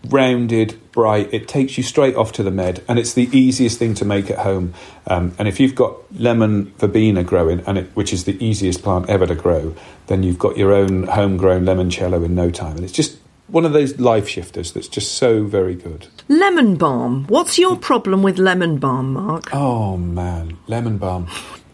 rounded, 0.06 0.80
bright. 0.92 1.34
It 1.34 1.48
takes 1.48 1.78
you 1.78 1.84
straight 1.84 2.16
off 2.16 2.32
to 2.34 2.44
the 2.44 2.52
med, 2.52 2.84
and 2.88 2.98
it's 3.00 3.14
the 3.14 3.30
easiest 3.38 3.80
thing 3.80 3.94
to 3.96 4.06
make 4.06 4.30
at 4.30 4.40
home. 4.40 4.74
Um, 5.06 5.34
and 5.38 5.48
if 5.48 5.60
you've 5.60 5.76
got 5.76 5.96
lemon 6.20 6.74
verbena 6.78 7.24
growing, 7.24 7.62
and 7.62 7.78
it, 7.78 7.90
which 7.96 8.14
is 8.14 8.24
the 8.26 8.44
easiest 8.44 8.84
plant 8.84 9.10
ever 9.10 9.28
to 9.28 9.36
grow, 9.36 9.76
then 10.08 10.24
you've 10.24 10.40
got 10.40 10.58
your 10.58 10.74
own 10.74 11.04
homegrown 11.04 11.64
limoncello 11.66 12.24
in 12.26 12.36
no 12.36 12.50
time, 12.52 12.76
and 12.76 12.84
it's 12.84 12.94
just 12.94 13.18
one 13.48 13.66
of 13.66 13.72
those 13.74 13.98
life 14.00 14.28
shifters 14.28 14.74
that's 14.74 14.90
just 14.90 15.14
so 15.14 15.44
very 15.46 15.74
good. 15.76 16.08
lemon 16.28 16.76
balm. 16.76 17.26
What's 17.28 17.58
your 17.58 17.78
problem 17.78 18.22
with 18.22 18.38
lemon 18.38 18.78
balm, 18.78 19.14
Mark? 19.14 19.54
Oh 19.54 19.96
man, 19.98 20.58
lemon 20.68 20.98
balm. 20.98 21.28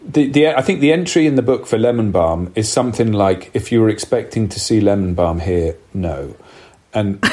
The, 0.06 0.28
the, 0.28 0.48
I 0.48 0.60
think 0.60 0.80
the 0.80 0.92
entry 0.92 1.26
in 1.26 1.34
the 1.34 1.42
book 1.42 1.66
for 1.66 1.78
lemon 1.78 2.12
balm 2.12 2.52
is 2.54 2.70
something 2.70 3.12
like 3.12 3.50
if 3.54 3.72
you 3.72 3.80
were 3.80 3.88
expecting 3.88 4.48
to 4.50 4.60
see 4.60 4.80
lemon 4.80 5.14
balm 5.14 5.40
here, 5.40 5.76
no. 5.94 6.36
And 6.92 7.24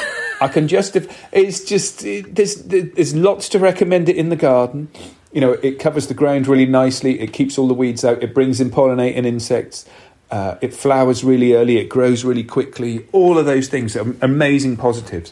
I 0.42 0.48
can 0.48 0.68
just, 0.68 0.98
it's 1.32 1.64
just, 1.64 2.00
there's, 2.02 2.56
there's 2.56 3.16
lots 3.16 3.48
to 3.50 3.60
recommend 3.60 4.10
it 4.10 4.18
in 4.18 4.30
the 4.30 4.36
garden. 4.36 4.90
You 5.32 5.40
know, 5.40 5.52
it 5.52 5.78
covers 5.78 6.08
the 6.08 6.16
ground 6.16 6.48
really 6.48 6.66
nicely, 6.66 7.20
it 7.22 7.32
keeps 7.32 7.60
all 7.60 7.68
the 7.68 7.76
weeds 7.76 8.04
out, 8.04 8.24
it 8.24 8.34
brings 8.34 8.60
in 8.60 8.72
pollinating 8.72 9.26
insects, 9.26 9.86
uh, 10.32 10.56
it 10.60 10.74
flowers 10.74 11.24
really 11.24 11.54
early, 11.54 11.78
it 11.78 11.90
grows 11.90 12.26
really 12.26 12.44
quickly. 12.44 13.06
All 13.12 13.38
of 13.38 13.46
those 13.46 13.68
things 13.68 13.96
are 13.96 14.16
amazing 14.22 14.78
positives. 14.78 15.32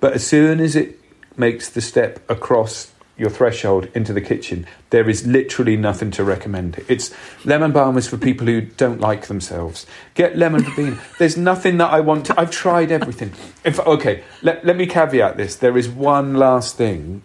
But 0.00 0.14
as 0.14 0.26
soon 0.26 0.60
as 0.60 0.74
it 0.74 0.98
makes 1.36 1.68
the 1.68 1.82
step 1.82 2.18
across 2.30 2.90
your 3.18 3.30
threshold 3.30 3.88
into 3.94 4.12
the 4.12 4.20
kitchen, 4.20 4.66
there 4.90 5.08
is 5.08 5.26
literally 5.26 5.76
nothing 5.76 6.10
to 6.12 6.24
recommend. 6.24 6.82
It's 6.88 7.12
lemon 7.44 7.72
balm 7.72 7.98
is 7.98 8.08
for 8.08 8.16
people 8.16 8.46
who 8.46 8.62
don't 8.62 9.00
like 9.00 9.26
themselves. 9.26 9.86
Get 10.14 10.36
lemon 10.36 10.62
verbena. 10.62 11.00
There's 11.18 11.36
nothing 11.36 11.78
that 11.78 11.92
I 11.92 12.00
want 12.00 12.26
to. 12.26 12.40
I've 12.40 12.50
tried 12.50 12.92
everything. 12.92 13.32
If 13.64 13.80
okay, 13.80 14.22
let, 14.42 14.64
let 14.64 14.76
me 14.76 14.86
caveat 14.86 15.36
this. 15.36 15.56
There 15.56 15.76
is 15.76 15.88
one 15.88 16.34
last 16.34 16.76
thing. 16.76 17.22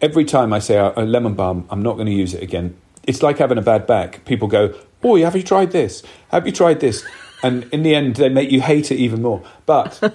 Every 0.00 0.24
time 0.24 0.52
I 0.52 0.58
say 0.58 0.76
a, 0.76 0.92
a 0.96 1.04
lemon 1.04 1.34
balm, 1.34 1.66
I'm 1.70 1.82
not 1.82 1.94
going 1.94 2.06
to 2.06 2.12
use 2.12 2.34
it 2.34 2.42
again. 2.42 2.76
It's 3.06 3.22
like 3.22 3.38
having 3.38 3.58
a 3.58 3.62
bad 3.62 3.86
back. 3.86 4.24
People 4.24 4.48
go, 4.48 4.74
"Boy, 5.00 5.22
have 5.22 5.34
you 5.34 5.42
tried 5.42 5.72
this? 5.72 6.02
Have 6.28 6.46
you 6.46 6.52
tried 6.52 6.80
this?" 6.80 7.04
And 7.42 7.64
in 7.72 7.82
the 7.82 7.94
end, 7.94 8.16
they 8.16 8.28
make 8.28 8.50
you 8.50 8.60
hate 8.60 8.92
it 8.92 8.96
even 8.96 9.22
more. 9.22 9.42
But 9.64 10.14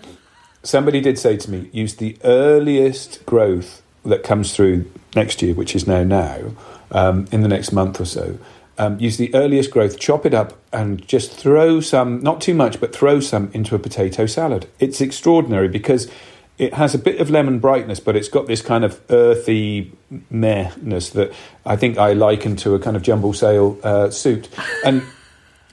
somebody 0.63 1.01
did 1.01 1.17
say 1.17 1.37
to 1.37 1.51
me, 1.51 1.69
use 1.71 1.95
the 1.95 2.17
earliest 2.23 3.25
growth 3.25 3.81
that 4.05 4.23
comes 4.23 4.55
through 4.55 4.89
next 5.15 5.41
year, 5.41 5.53
which 5.53 5.75
is 5.75 5.87
now 5.87 6.03
now, 6.03 6.51
um, 6.91 7.25
in 7.31 7.41
the 7.41 7.47
next 7.47 7.71
month 7.71 7.99
or 7.99 8.05
so, 8.05 8.37
um, 8.77 8.99
use 8.99 9.17
the 9.17 9.33
earliest 9.33 9.71
growth, 9.71 9.99
chop 9.99 10.25
it 10.25 10.33
up, 10.33 10.59
and 10.73 11.05
just 11.07 11.31
throw 11.31 11.79
some, 11.79 12.19
not 12.21 12.41
too 12.41 12.53
much, 12.53 12.79
but 12.79 12.93
throw 12.93 13.19
some 13.19 13.49
into 13.53 13.75
a 13.75 13.79
potato 13.79 14.25
salad. 14.25 14.67
It's 14.79 14.99
extraordinary 14.99 15.69
because 15.69 16.11
it 16.57 16.73
has 16.73 16.93
a 16.93 16.97
bit 16.97 17.19
of 17.19 17.29
lemon 17.29 17.59
brightness, 17.59 17.99
but 17.99 18.15
it's 18.15 18.29
got 18.29 18.47
this 18.47 18.61
kind 18.61 18.83
of 18.83 19.01
earthy 19.09 19.91
mehness 20.31 21.11
that 21.13 21.33
I 21.65 21.75
think 21.75 21.97
I 21.97 22.13
liken 22.13 22.55
to 22.57 22.75
a 22.75 22.79
kind 22.79 22.95
of 22.95 23.01
jumble 23.01 23.33
sale 23.33 23.77
uh, 23.83 24.09
suit. 24.09 24.49
And 24.85 25.03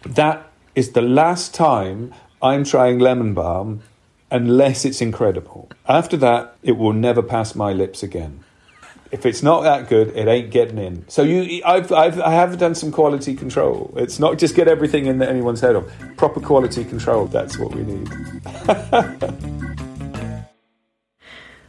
that 0.05 0.51
is 0.75 0.93
the 0.93 1.03
last 1.03 1.55
time 1.55 2.13
I'm 2.41 2.65
trying 2.65 2.99
lemon 2.99 3.35
balm 3.35 3.83
unless 4.33 4.85
it's 4.85 5.01
incredible. 5.01 5.71
After 5.87 6.17
that, 6.17 6.57
it 6.63 6.73
will 6.73 6.95
never 6.95 7.23
pass 7.23 7.55
my 7.55 7.73
lips 7.73 8.03
again. 8.03 8.43
If 9.13 9.27
it's 9.27 9.43
not 9.43 9.61
that 9.61 9.91
good, 9.91 10.09
it 10.17 10.27
ain't 10.27 10.51
getting 10.51 10.79
in. 10.79 11.07
So 11.09 11.23
you, 11.23 11.63
I've, 11.67 11.93
I've, 11.93 12.19
I 12.19 12.31
have 12.31 12.59
done 12.59 12.75
some 12.75 12.91
quality 12.91 13.35
control. 13.35 13.93
It's 13.97 14.19
not 14.19 14.39
just 14.39 14.57
get 14.57 14.69
everything 14.69 15.05
in 15.05 15.19
that 15.19 15.29
anyone's 15.29 15.61
head 15.61 15.77
of. 15.77 15.93
Proper 16.17 16.41
quality 16.41 16.83
control. 16.83 17.27
That's 17.27 17.59
what 17.59 17.75
we 17.75 17.83
need. 17.83 18.09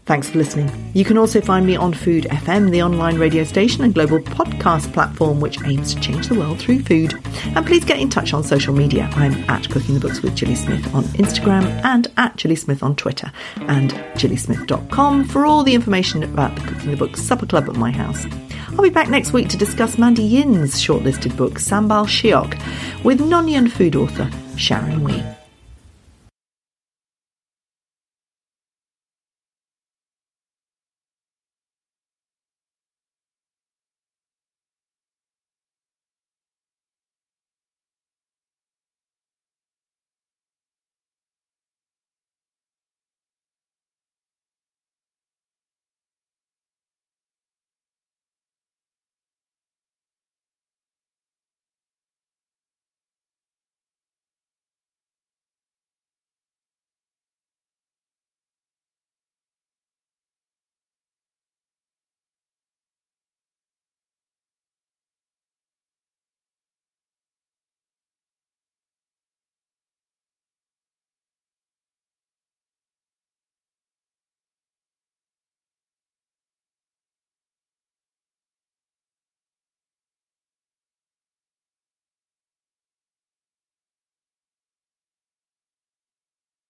Thanks 0.06 0.30
for 0.30 0.38
listening. 0.38 0.70
You 0.94 1.06
can 1.06 1.18
also 1.18 1.40
find 1.40 1.66
me 1.66 1.78
on 1.78 1.94
Food 1.94 2.26
FM, 2.26 2.72
the 2.72 2.84
online 2.84 3.18
radio 3.18 3.46
station 3.46 3.86
and 3.86 3.94
global 3.94 4.20
podcast 4.20 4.92
platform 4.92 5.40
which 5.40 5.64
aims 5.64 5.96
to 5.96 6.02
change 6.02 6.28
the 6.28 6.36
world 6.36 6.60
through 6.60 6.84
food. 6.84 7.14
And 7.56 7.66
please 7.66 7.86
get 7.86 8.00
in 8.00 8.10
touch 8.10 8.34
on 8.34 8.44
social 8.44 8.74
media. 8.74 9.10
I'm 9.14 9.34
at 9.50 9.70
Cooking 9.70 9.94
the 9.94 10.02
Books 10.02 10.22
with 10.22 10.36
Gilly 10.36 10.56
Smith 10.56 10.94
on 10.94 11.04
Instagram 11.16 11.64
and 11.86 12.12
at 12.18 12.36
Gilly 12.36 12.58
Smith 12.58 12.84
on 12.84 12.98
Twitter 12.98 13.32
and 13.56 13.92
gillysmith.com 14.16 15.26
for 15.30 15.46
all 15.46 15.64
the 15.64 15.74
information 15.74 16.22
about 16.24 16.54
the 16.56 16.68
Cooking 16.68 16.92
the 16.92 16.98
Books 16.98 17.22
supper 17.22 17.46
club 17.46 17.70
at 17.70 17.76
my 17.78 17.92
house. 17.92 18.26
I'll 18.72 18.82
be 18.82 18.90
back 18.90 19.10
next 19.10 19.32
week 19.32 19.48
to 19.50 19.58
discuss 19.58 19.98
Mandy 19.98 20.24
Yin's 20.24 20.76
shortlisted 20.82 21.38
book, 21.38 21.54
Sambal 21.54 22.08
Shiok, 22.08 22.60
with 23.06 23.20
Nyonya 23.22 23.72
food 23.72 23.96
author 23.96 24.30
Sharon 24.58 25.04
Wee. 25.04 25.24